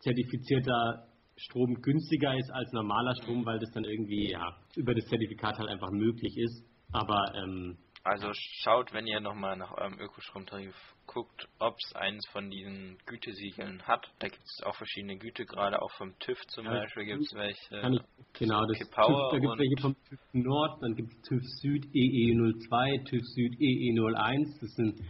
zertifizierter 0.00 1.08
Strom 1.36 1.74
günstiger 1.82 2.36
ist 2.38 2.50
als 2.50 2.72
normaler 2.72 3.14
Strom, 3.16 3.44
weil 3.44 3.58
das 3.58 3.70
dann 3.72 3.84
irgendwie 3.84 4.30
ja, 4.30 4.56
über 4.74 4.94
das 4.94 5.04
Zertifikat 5.06 5.58
halt 5.58 5.68
einfach 5.68 5.90
möglich 5.90 6.34
ist. 6.38 6.64
Aber 6.92 7.20
ähm, 7.34 7.76
also 8.06 8.30
schaut, 8.62 8.92
wenn 8.92 9.06
ihr 9.06 9.20
nochmal 9.20 9.56
nach 9.56 9.72
eurem 9.72 9.98
Ökostromtarif 9.98 10.74
guckt, 11.06 11.48
ob 11.58 11.74
es 11.74 11.96
eins 11.96 12.24
von 12.30 12.50
diesen 12.50 12.98
Gütesiegeln 13.06 13.82
hat. 13.82 14.06
Da 14.20 14.28
gibt 14.28 14.42
es 14.44 14.64
auch 14.64 14.76
verschiedene 14.76 15.16
Gütegrade, 15.16 15.82
auch 15.82 15.90
vom 15.98 16.16
TÜV 16.18 16.38
zum 16.48 16.66
ja, 16.66 16.72
Beispiel 16.72 17.04
gibt 17.04 17.22
es 17.22 17.34
welche. 17.34 17.80
Kann 17.80 17.94
ich, 17.94 18.00
genau, 18.38 18.64
das 18.66 18.78
TÜV, 18.78 18.90
da 18.94 19.38
gibt 19.38 19.52
es 19.52 19.58
welche 19.58 19.82
vom 19.82 19.96
TÜV 20.08 20.18
Nord, 20.32 20.82
dann 20.82 20.94
gibt 20.94 21.12
es 21.12 21.20
TÜV 21.22 21.42
Süd 21.62 21.84
EE02, 21.86 23.04
TÜV 23.08 23.22
Süd 23.34 23.52
EE01. 23.58 24.60
Das 24.60 24.70
sind 24.74 25.00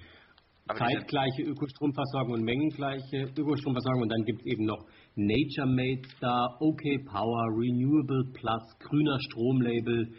zeitgleiche 0.74 1.42
Ökostromversorgung 1.42 2.34
und 2.34 2.44
mengengleiche 2.44 3.30
Ökostromversorgung. 3.36 4.02
Und 4.02 4.08
dann 4.08 4.24
gibt 4.24 4.40
es 4.40 4.46
eben 4.46 4.64
noch 4.64 4.86
Nature 5.16 5.68
Made 5.68 6.08
Star, 6.16 6.56
OK 6.60 6.82
Power, 7.04 7.44
Renewable 7.56 8.32
Plus, 8.32 8.78
grüner 8.80 9.18
Stromlabel. 9.20 10.14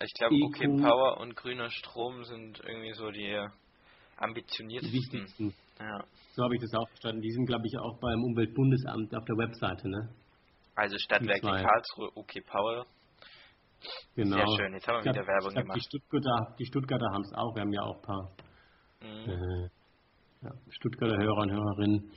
Ich 0.00 0.12
glaube, 0.14 0.34
OK 0.44 0.82
Power 0.82 1.20
und 1.20 1.36
grüner 1.36 1.70
Strom 1.70 2.24
sind 2.24 2.60
irgendwie 2.60 2.92
so 2.92 3.10
die 3.10 3.38
ambitioniertesten. 4.16 4.92
Die 4.92 4.98
wichtigsten. 4.98 5.54
Ja. 5.78 6.04
So 6.34 6.42
habe 6.44 6.54
ich 6.54 6.60
das 6.60 6.74
auch 6.74 6.88
verstanden. 6.88 7.22
Die 7.22 7.30
sind, 7.32 7.46
glaube 7.46 7.64
ich, 7.66 7.78
auch 7.78 7.98
beim 8.00 8.22
Umweltbundesamt 8.24 9.14
auf 9.14 9.24
der 9.24 9.36
Webseite, 9.36 9.88
ne? 9.88 10.08
Also 10.74 10.98
Stadtwerke 10.98 11.46
Karlsruhe, 11.46 12.10
OK 12.14 12.32
Power. 12.46 12.86
Genau. 14.14 14.36
Sehr 14.36 14.56
schön, 14.56 14.74
jetzt 14.74 14.88
haben 14.88 14.96
wir 14.96 15.02
glaub, 15.02 15.14
wieder 15.16 15.26
Werbung 15.26 15.52
glaub, 15.52 15.64
gemacht. 15.64 15.78
Die 15.78 15.84
Stuttgarter, 15.84 16.56
die 16.58 16.66
Stuttgarter 16.66 17.06
haben 17.12 17.22
es 17.22 17.32
auch, 17.34 17.54
wir 17.54 17.62
haben 17.62 17.72
ja 17.72 17.82
auch 17.82 17.96
ein 17.96 18.02
paar 18.02 18.36
mhm. 19.00 19.68
äh, 20.42 20.50
Stuttgarter 20.70 21.16
Hörer 21.16 21.42
und 21.42 21.52
Hörerinnen. 21.52 22.10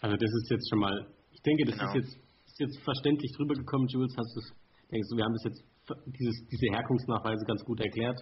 Also 0.00 0.16
das 0.16 0.30
ist 0.30 0.50
jetzt 0.50 0.68
schon 0.70 0.78
mal, 0.78 1.06
ich 1.32 1.40
denke, 1.42 1.64
das 1.64 1.78
genau. 1.78 1.88
ist, 1.88 1.94
jetzt, 1.96 2.16
ist 2.46 2.60
jetzt 2.60 2.78
verständlich 2.84 3.32
drüber 3.36 3.54
gekommen, 3.54 3.86
Jules, 3.88 4.14
hast 4.16 4.36
du 4.36 4.40
denkst 4.92 5.08
du, 5.10 5.16
wir 5.16 5.24
haben 5.24 5.32
das 5.32 5.44
jetzt, 5.44 5.64
dieses, 6.06 6.46
diese 6.48 6.66
Herkunftsnachweise 6.72 7.44
ganz 7.46 7.64
gut 7.64 7.80
erklärt? 7.80 8.18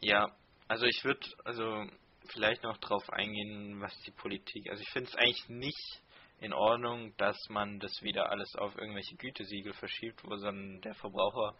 Ja, 0.00 0.30
also 0.68 0.86
ich 0.86 1.04
würde, 1.04 1.20
also 1.44 1.86
vielleicht 2.28 2.62
noch 2.62 2.76
darauf 2.78 3.08
eingehen, 3.10 3.80
was 3.80 3.92
die 4.02 4.10
Politik, 4.10 4.70
also 4.70 4.82
ich 4.82 4.90
finde 4.90 5.10
es 5.10 5.16
eigentlich 5.16 5.48
nicht 5.48 6.02
in 6.40 6.52
Ordnung, 6.52 7.14
dass 7.18 7.36
man 7.48 7.78
das 7.78 8.02
wieder 8.02 8.30
alles 8.30 8.56
auf 8.56 8.76
irgendwelche 8.76 9.16
Gütesiegel 9.16 9.72
verschiebt, 9.74 10.24
wo 10.24 10.36
dann 10.36 10.80
der 10.80 10.94
Verbraucher 10.94 11.54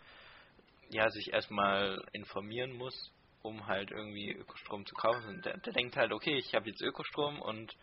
ja 0.91 1.09
sich 1.11 1.33
erstmal 1.33 2.03
informieren 2.13 2.73
muss 2.73 3.13
um 3.43 3.67
halt 3.67 3.91
irgendwie 3.91 4.33
Ökostrom 4.33 4.87
zu 4.87 4.95
kaufen. 4.95 5.43
Der, 5.43 5.59
der 5.59 5.73
denkt 5.73 5.97
halt, 5.97 6.13
okay, 6.13 6.37
ich 6.37 6.55
habe 6.55 6.69
jetzt 6.69 6.81
Ökostrom 6.81 7.41
und 7.41 7.77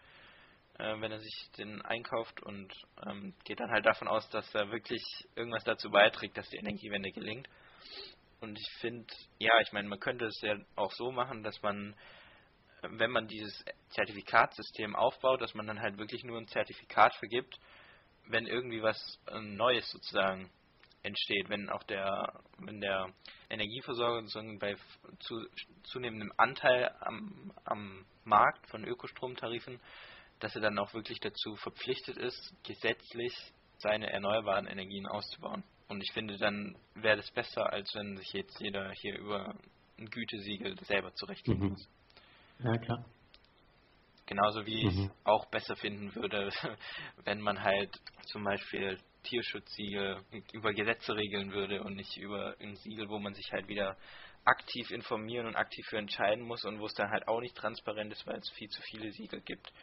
äh, 0.80 1.00
wenn 1.02 1.12
er 1.12 1.20
sich 1.20 1.52
den 1.58 1.82
einkauft 1.82 2.42
und 2.42 2.74
ähm, 3.06 3.34
geht 3.44 3.60
dann 3.60 3.70
halt 3.70 3.86
davon 3.86 4.08
aus, 4.08 4.28
dass 4.30 4.54
er 4.56 4.72
wirklich 4.72 5.04
irgendwas 5.36 5.64
dazu 5.66 5.92
beiträgt, 5.92 6.38
dass 6.38 6.50
die 6.50 6.58
Energiewende 6.58 7.12
gelingt. 7.12 7.48
Und 8.40 8.58
ich 8.58 8.72
finde, 8.80 9.06
ja, 9.40 9.52
ich 9.62 9.74
meine, 9.74 9.90
man 9.90 10.00
könnte 10.00 10.26
es 10.26 10.42
ja 10.42 10.56
auch 10.76 10.92
so 10.94 11.12
machen, 11.12 11.44
dass 11.44 11.62
man, 11.62 11.96
wenn 12.82 13.12
man 13.12 13.28
dieses 13.28 13.66
Zertifikatsystem 13.90 14.96
aufbaut, 14.96 15.42
dass 15.42 15.54
man 15.54 15.68
dann 15.68 15.82
halt 15.82 15.98
wirklich 15.98 16.24
nur 16.24 16.38
ein 16.38 16.48
Zertifikat 16.48 17.14
vergibt, 17.16 17.60
wenn 18.28 18.48
irgendwie 18.48 18.82
was 18.82 18.98
äh, 19.28 19.40
Neues 19.42 19.90
sozusagen 19.92 20.50
entsteht, 21.04 21.50
wenn 21.50 21.70
auch 21.70 21.84
der, 21.84 22.42
wenn 22.58 22.80
der 22.80 23.08
Energieversorger 23.50 24.22
sozusagen 24.22 24.60
bei 24.60 24.76
zu, 25.20 25.46
zunehmendem 25.84 26.32
Anteil 26.38 26.94
am, 27.02 27.52
am 27.66 28.06
Markt 28.24 28.68
von 28.68 28.86
Ökostromtarifen, 28.86 29.80
dass 30.40 30.56
er 30.56 30.62
dann 30.62 30.80
auch 30.80 30.94
wirklich 30.94 31.20
dazu 31.20 31.56
verpflichtet 31.56 32.18
ist, 32.18 32.54
gesetzlich 32.64 33.34
seine 33.78 34.12
erneuerbaren 34.12 34.68
Energien 34.68 35.08
auszubauen. 35.08 35.64
Und 35.88 36.02
ich 36.02 36.12
finde, 36.14 36.38
dann 36.38 36.78
wäre 36.96 37.18
das 37.18 37.32
besser, 37.32 37.72
als 37.72 37.94
wenn 37.96 38.18
sich 38.18 38.32
jetzt 38.34 38.60
jeder 38.60 38.92
hier 38.92 39.18
über 39.18 39.56
ein 39.98 40.10
Gütesiegel 40.10 40.78
selber 40.86 41.14
zurechtlegen 41.16 41.64
mhm. 41.64 41.70
muss. 41.72 41.90
Ja, 42.60 42.78
klar. 42.78 43.06
Genauso 44.26 44.66
wie 44.66 44.86
mhm. 44.86 44.90
ich 44.90 45.10
auch 45.24 45.46
besser 45.48 45.76
finden 45.76 46.14
würde, 46.14 46.52
wenn 47.24 47.42
man 47.42 47.64
halt 47.64 47.90
zum 48.28 48.44
Beispiel 48.44 49.00
Tierschutzsiegel 49.24 50.22
über 50.54 50.74
Gesetze 50.74 51.16
regeln 51.16 51.52
würde 51.52 51.84
und 51.84 51.96
nicht 51.96 52.16
über 52.18 52.56
ein 52.60 52.76
Siegel, 52.76 53.10
wo 53.10 53.18
man 53.20 53.34
sich 53.34 53.52
halt 53.52 53.68
wieder 53.68 53.98
aktiv 54.46 54.92
informieren 54.92 55.48
und 55.48 55.56
aktiv 55.56 55.86
für 55.90 55.98
entscheiden 55.98 56.46
muss 56.46 56.64
und 56.64 56.80
wo 56.80 56.86
es 56.86 56.94
dann 56.94 57.10
halt 57.10 57.28
auch 57.28 57.42
nicht 57.42 57.56
transparent 57.56 58.12
ist, 58.14 58.26
weil 58.26 58.38
es 58.38 58.50
viel 58.52 58.70
zu 58.70 58.82
viele 58.84 59.12
Siegel 59.12 59.42
gibt 59.42 59.74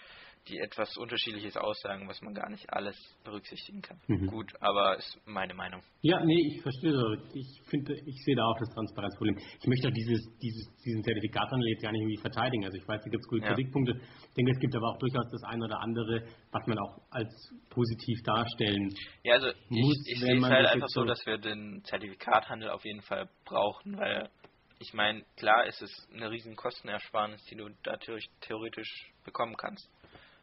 die 0.49 0.59
etwas 0.59 0.97
Unterschiedliches 0.97 1.57
aussagen, 1.57 2.09
was 2.09 2.21
man 2.23 2.35
gar 2.35 2.49
nicht 2.49 2.69
alles 2.73 2.97
berücksichtigen 3.25 3.83
kann. 3.83 4.01
Mhm. 4.07 4.27
Gut, 4.27 4.53
aber 4.61 4.97
ist 4.97 5.19
meine 5.25 5.55
Meinung. 5.55 5.83
Ja, 6.03 6.25
nee, 6.25 6.41
ich 6.49 6.63
verstehe. 6.63 6.95
Ich 7.35 7.61
finde, 7.69 7.95
ich 7.95 8.25
sehe 8.25 8.37
da 8.37 8.45
auch 8.45 8.59
das 8.59 8.69
Transparenzproblem. 8.75 9.37
Ich 9.37 9.67
möchte 9.67 9.89
auch 9.89 9.93
dieses, 9.93 10.21
dieses, 10.41 10.69
diesen 10.85 11.03
Zertifikathandel 11.03 11.69
jetzt 11.71 11.83
gar 11.83 11.93
nicht 11.93 12.03
irgendwie 12.03 12.21
verteidigen. 12.21 12.65
Also 12.65 12.79
ich 12.79 12.87
weiß, 12.87 13.01
da 13.03 13.11
gibt 13.11 13.25
es 13.25 13.29
gute 13.29 13.43
ja. 13.43 13.49
Kritikpunkte. 13.49 13.93
Ich 13.97 14.35
denke, 14.35 14.53
es 14.53 14.61
gibt 14.61 14.77
aber 14.77 14.89
auch 14.91 14.99
durchaus 14.99 15.29
das 15.31 15.43
eine 15.45 15.65
oder 15.65 15.81
andere, 15.81 16.23
was 16.53 16.67
man 16.67 16.79
auch 16.79 17.01
als 17.11 17.29
positiv 17.71 18.23
darstellen 18.25 18.95
Ja, 19.23 19.35
also 19.35 19.49
muss, 19.69 20.07
ich, 20.07 20.15
ich 20.15 20.21
sehe 20.21 20.37
es 20.37 20.45
halt 20.45 20.67
einfach 20.67 20.89
so, 20.89 21.05
dass 21.05 21.25
wir 21.27 21.39
den 21.39 21.83
Zertifikathandel 21.85 22.71
auf 22.71 22.85
jeden 22.85 23.03
Fall 23.03 23.29
brauchen, 23.45 23.99
weil 23.99 24.31
ich 24.79 24.93
meine, 24.93 25.25
klar 25.37 25.67
ist 25.67 25.81
es 25.81 26.09
eine 26.13 26.31
riesen 26.31 26.55
Kostenersparnis, 26.55 27.43
die 27.47 27.57
du 27.57 27.71
da 27.83 27.97
theoretisch 27.97 29.13
bekommen 29.25 29.57
kannst. 29.57 29.89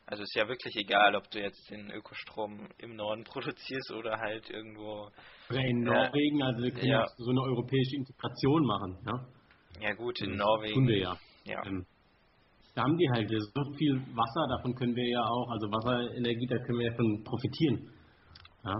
Also 0.06 0.24
ist 0.24 0.36
ja 0.36 0.48
wirklich 0.48 0.76
egal, 0.76 1.16
ob 1.16 1.30
du 1.32 1.40
jetzt 1.40 1.70
den 1.72 1.90
Ökostrom 1.92 2.68
im 2.78 2.96
Norden 2.96 3.24
produzierst 3.24 3.92
oder 3.92 4.20
halt 4.20 4.50
irgendwo. 4.50 5.10
Oder 5.50 5.62
in 5.62 5.82
Norwegen, 5.82 6.44
also 6.44 6.62
wir 6.62 6.72
können 6.72 6.88
ja 6.88 7.06
so 7.18 7.32
eine 7.32 7.42
europäische 7.42 7.96
Integration 7.96 8.66
machen, 8.66 8.98
ja. 9.06 9.26
Ja 9.80 9.94
gut, 9.96 10.22
in 10.22 10.36
Norwegen. 10.36 10.74
Tun 10.74 10.88
wir 10.88 10.98
ja. 10.98 11.18
ja. 11.46 11.66
Ähm, 11.66 11.86
da 12.76 12.84
haben 12.84 12.98
die 12.98 13.10
halt 13.14 13.30
so 13.30 13.74
viel 13.78 13.96
Wasser, 14.16 14.48
davon 14.50 14.76
können 14.76 14.96
wir 14.96 15.08
ja 15.08 15.22
auch, 15.22 15.50
also 15.52 15.68
Wasserenergie, 15.72 16.48
da 16.48 16.58
können 16.58 16.80
wir 16.80 16.88
ja 16.88 16.96
von 16.96 17.24
profitieren. 17.24 17.94
Ja. 18.66 18.76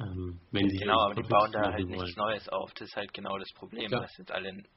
Ähm, 0.00 0.40
wenn 0.52 0.68
sie 0.68 0.76
genau, 0.76 1.00
aber 1.00 1.14
die 1.14 1.28
bauen 1.28 1.50
da 1.50 1.72
halt 1.72 1.88
nichts 1.88 2.16
Neues 2.16 2.48
auf. 2.50 2.72
Das 2.74 2.88
ist 2.88 2.96
halt 2.96 3.12
genau 3.12 3.36
das 3.36 3.48
Problem, 3.56 3.90
ja. 3.90 4.00
dass 4.00 4.16
jetzt 4.18 4.30
alle 4.30 4.50
in 4.50 4.68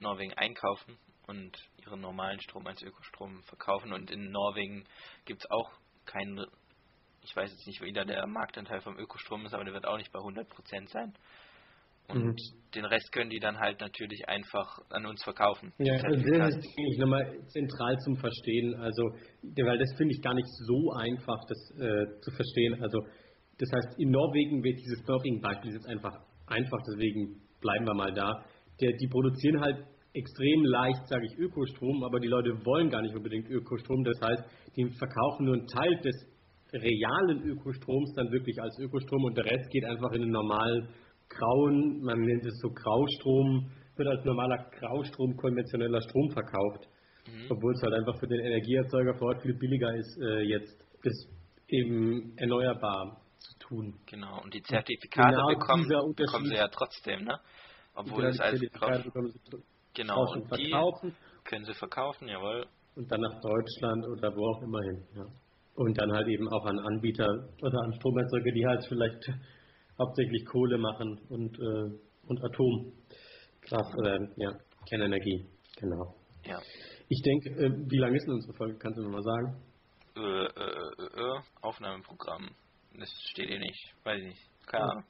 Norwegen 0.00 0.32
einkaufen 0.34 0.96
und 1.26 1.52
ihren 1.84 2.00
normalen 2.00 2.40
Strom 2.40 2.66
als 2.66 2.82
Ökostrom 2.82 3.42
verkaufen. 3.44 3.92
Und 3.92 4.10
in 4.10 4.30
Norwegen 4.30 4.84
gibt 5.24 5.40
es 5.40 5.50
auch 5.50 5.70
keinen, 6.04 6.44
ich 7.22 7.34
weiß 7.34 7.50
jetzt 7.50 7.66
nicht, 7.66 7.80
wie 7.82 7.92
da 7.92 8.04
der 8.04 8.26
Marktanteil 8.26 8.80
vom 8.80 8.98
Ökostrom 8.98 9.44
ist, 9.46 9.54
aber 9.54 9.64
der 9.64 9.74
wird 9.74 9.86
auch 9.86 9.96
nicht 9.96 10.12
bei 10.12 10.18
100% 10.18 10.88
sein. 10.88 11.12
Und 12.08 12.24
mhm. 12.24 12.36
den 12.74 12.84
Rest 12.84 13.12
können 13.12 13.30
die 13.30 13.38
dann 13.38 13.58
halt 13.58 13.80
natürlich 13.80 14.28
einfach 14.28 14.78
an 14.90 15.06
uns 15.06 15.22
verkaufen. 15.22 15.72
Ja, 15.78 15.94
das, 15.94 16.04
also 16.04 16.58
ist 16.58 16.78
eigentlich 16.78 16.98
nochmal 16.98 17.38
zentral 17.46 17.96
zum 17.98 18.16
Verstehen. 18.16 18.74
Also, 18.74 19.02
weil 19.42 19.78
das 19.78 19.94
finde 19.96 20.14
ich 20.14 20.20
gar 20.20 20.34
nicht 20.34 20.48
so 20.66 20.92
einfach, 20.92 21.44
das 21.46 21.58
äh, 21.78 22.20
zu 22.20 22.30
verstehen. 22.32 22.82
Also, 22.82 22.98
das 23.58 23.70
heißt, 23.72 24.00
in 24.00 24.10
Norwegen 24.10 24.62
wird 24.64 24.80
dieses 24.80 25.02
Burping-Beispiel 25.04 25.72
jetzt 25.72 25.86
einfach 25.86 26.18
einfach, 26.46 26.78
deswegen 26.86 27.40
bleiben 27.60 27.86
wir 27.86 27.94
mal 27.94 28.12
da. 28.12 28.44
Der, 28.80 28.92
die 28.92 29.08
produzieren 29.08 29.60
halt 29.60 29.86
extrem 30.14 30.64
leicht, 30.64 31.06
sage 31.08 31.26
ich, 31.26 31.38
Ökostrom, 31.38 32.04
aber 32.04 32.20
die 32.20 32.28
Leute 32.28 32.50
wollen 32.64 32.90
gar 32.90 33.02
nicht 33.02 33.14
unbedingt 33.14 33.48
Ökostrom. 33.48 34.04
Das 34.04 34.20
heißt, 34.20 34.44
die 34.76 34.90
verkaufen 34.98 35.46
nur 35.46 35.54
einen 35.54 35.66
Teil 35.66 36.00
des 36.00 36.14
realen 36.72 37.42
Ökostroms 37.44 38.12
dann 38.14 38.30
wirklich 38.30 38.60
als 38.60 38.78
Ökostrom 38.78 39.24
und 39.24 39.36
der 39.36 39.44
Rest 39.44 39.70
geht 39.70 39.84
einfach 39.84 40.12
in 40.12 40.22
den 40.22 40.30
normalen 40.30 40.88
grauen, 41.28 42.00
man 42.02 42.20
nennt 42.20 42.44
es 42.44 42.58
so 42.60 42.68
Graustrom, 42.70 43.70
wird 43.96 44.08
als 44.08 44.24
normaler 44.24 44.70
Graustrom 44.78 45.36
konventioneller 45.36 46.00
Strom 46.02 46.30
verkauft. 46.30 46.88
Mhm. 47.26 47.46
Obwohl 47.50 47.72
es 47.74 47.82
halt 47.82 47.94
einfach 47.94 48.18
für 48.18 48.26
den 48.26 48.40
Energieerzeuger 48.40 49.14
vor 49.14 49.28
Ort 49.28 49.42
viel 49.42 49.54
billiger 49.54 49.94
ist, 49.94 50.18
äh, 50.20 50.42
jetzt 50.42 50.76
das 51.02 51.14
eben 51.68 52.36
erneuerbar 52.36 53.20
zu 53.38 53.58
tun. 53.58 53.94
Genau, 54.06 54.42
und 54.42 54.52
die 54.54 54.62
Zertifikate 54.62 55.30
genau 55.30 55.46
bekommen, 55.48 56.14
bekommen 56.16 56.46
sie 56.46 56.54
ja 56.54 56.68
trotzdem, 56.68 57.24
ne? 57.24 57.38
Obwohl 57.94 58.24
es 58.26 58.40
als 58.40 58.60
Genau, 59.94 60.22
und 60.32 60.44
die 60.58 60.70
verkaufen. 60.70 61.14
können 61.44 61.64
sie 61.64 61.74
verkaufen, 61.74 62.28
jawohl. 62.28 62.66
Und 62.96 63.10
dann 63.10 63.20
nach 63.20 63.40
Deutschland 63.40 64.06
oder 64.06 64.34
wo 64.34 64.46
auch 64.54 64.62
immer 64.62 64.80
hin, 64.82 65.06
ja. 65.16 65.24
Und 65.74 65.98
dann 65.98 66.12
halt 66.12 66.28
eben 66.28 66.48
auch 66.48 66.66
an 66.66 66.78
Anbieter 66.78 67.26
oder 67.62 67.78
an 67.84 67.92
Stromerzeuger, 67.94 68.52
die 68.52 68.66
halt 68.66 68.84
vielleicht 68.88 69.30
hauptsächlich 69.98 70.44
Kohle 70.46 70.78
machen 70.78 71.18
und, 71.28 71.58
äh, 71.58 72.28
und 72.28 72.44
Atomkraft 72.44 73.94
oder 73.98 74.18
ja, 74.36 74.52
Kernenergie, 74.88 75.46
genau. 75.78 76.14
Ja. 76.44 76.60
Ich 77.08 77.22
denke, 77.22 77.50
äh, 77.50 77.70
wie 77.90 77.98
lange 77.98 78.16
ist 78.16 78.26
denn 78.26 78.34
unsere 78.34 78.54
Folge? 78.54 78.78
Kannst 78.78 78.98
du 78.98 79.02
nochmal 79.02 79.22
sagen? 79.22 79.62
Äh, 80.16 80.20
äh, 80.20 81.02
äh, 81.20 81.40
Aufnahmeprogramm. 81.62 82.50
Das 82.98 83.10
steht 83.30 83.48
hier 83.48 83.58
nicht. 83.58 83.94
Weiß 84.04 84.18
ich 84.20 84.28
nicht. 84.28 84.66
Keine 84.66 84.84
Ahnung. 84.84 85.04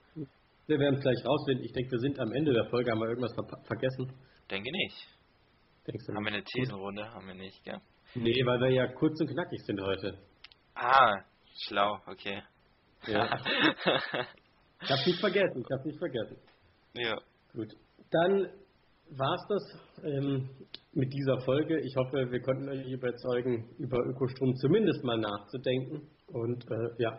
Wir 0.66 0.78
werden 0.78 0.96
es 0.96 1.02
gleich 1.02 1.24
rausfinden. 1.24 1.64
Ich 1.64 1.72
denke, 1.72 1.90
wir 1.90 1.98
sind 1.98 2.20
am 2.20 2.32
Ende 2.32 2.52
der 2.52 2.66
Folge. 2.70 2.90
Haben 2.90 3.00
wir 3.00 3.08
irgendwas 3.08 3.34
ver 3.34 3.44
vergessen? 3.64 4.12
Denke 4.50 4.70
nicht. 4.70 4.96
Denkst 5.86 6.06
du 6.06 6.14
haben 6.14 6.24
wir 6.24 6.32
eine 6.32 6.44
Thesenrunde? 6.44 7.10
Haben 7.10 7.26
wir 7.26 7.34
nicht, 7.34 7.64
gell? 7.64 7.80
Nee, 8.14 8.44
weil 8.44 8.60
wir 8.60 8.70
ja 8.70 8.86
kurz 8.92 9.20
und 9.20 9.28
knackig 9.28 9.60
sind 9.64 9.80
heute. 9.80 10.18
Ah, 10.74 11.24
schlau, 11.66 11.98
okay. 12.06 12.42
Ja. 13.06 13.24
ich 14.82 14.90
hab's 14.90 15.06
nicht 15.06 15.20
vergessen, 15.20 15.62
ich 15.62 15.72
hab's 15.72 15.84
nicht 15.84 15.98
vergessen. 15.98 16.36
Ja. 16.94 17.16
Gut. 17.52 17.72
Dann 18.10 18.48
war's 19.10 19.46
das 19.48 20.04
ähm, 20.04 20.48
mit 20.92 21.12
dieser 21.12 21.40
Folge. 21.40 21.80
Ich 21.80 21.94
hoffe, 21.96 22.30
wir 22.30 22.40
konnten 22.40 22.68
euch 22.68 22.86
überzeugen, 22.86 23.68
über 23.78 23.98
Ökostrom 24.06 24.54
zumindest 24.56 25.02
mal 25.04 25.18
nachzudenken. 25.18 26.08
Und 26.28 26.64
äh, 26.70 27.02
ja, 27.02 27.18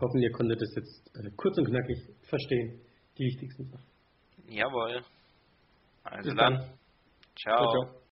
hoffen, 0.00 0.20
ihr 0.20 0.32
konntet 0.32 0.60
es 0.62 0.74
jetzt 0.76 1.16
äh, 1.16 1.30
kurz 1.36 1.58
und 1.58 1.66
knackig 1.66 1.98
verstehen. 2.22 2.80
Die 3.18 3.24
wichtigsten 3.24 3.64
Sachen. 3.64 3.86
Jawohl. 4.48 5.02
Also 6.04 6.30
Bis 6.30 6.34
dann. 6.34 6.58
dann. 6.58 6.80
ciao. 7.56 7.56
ciao, 7.56 7.68
ciao. 7.68 7.94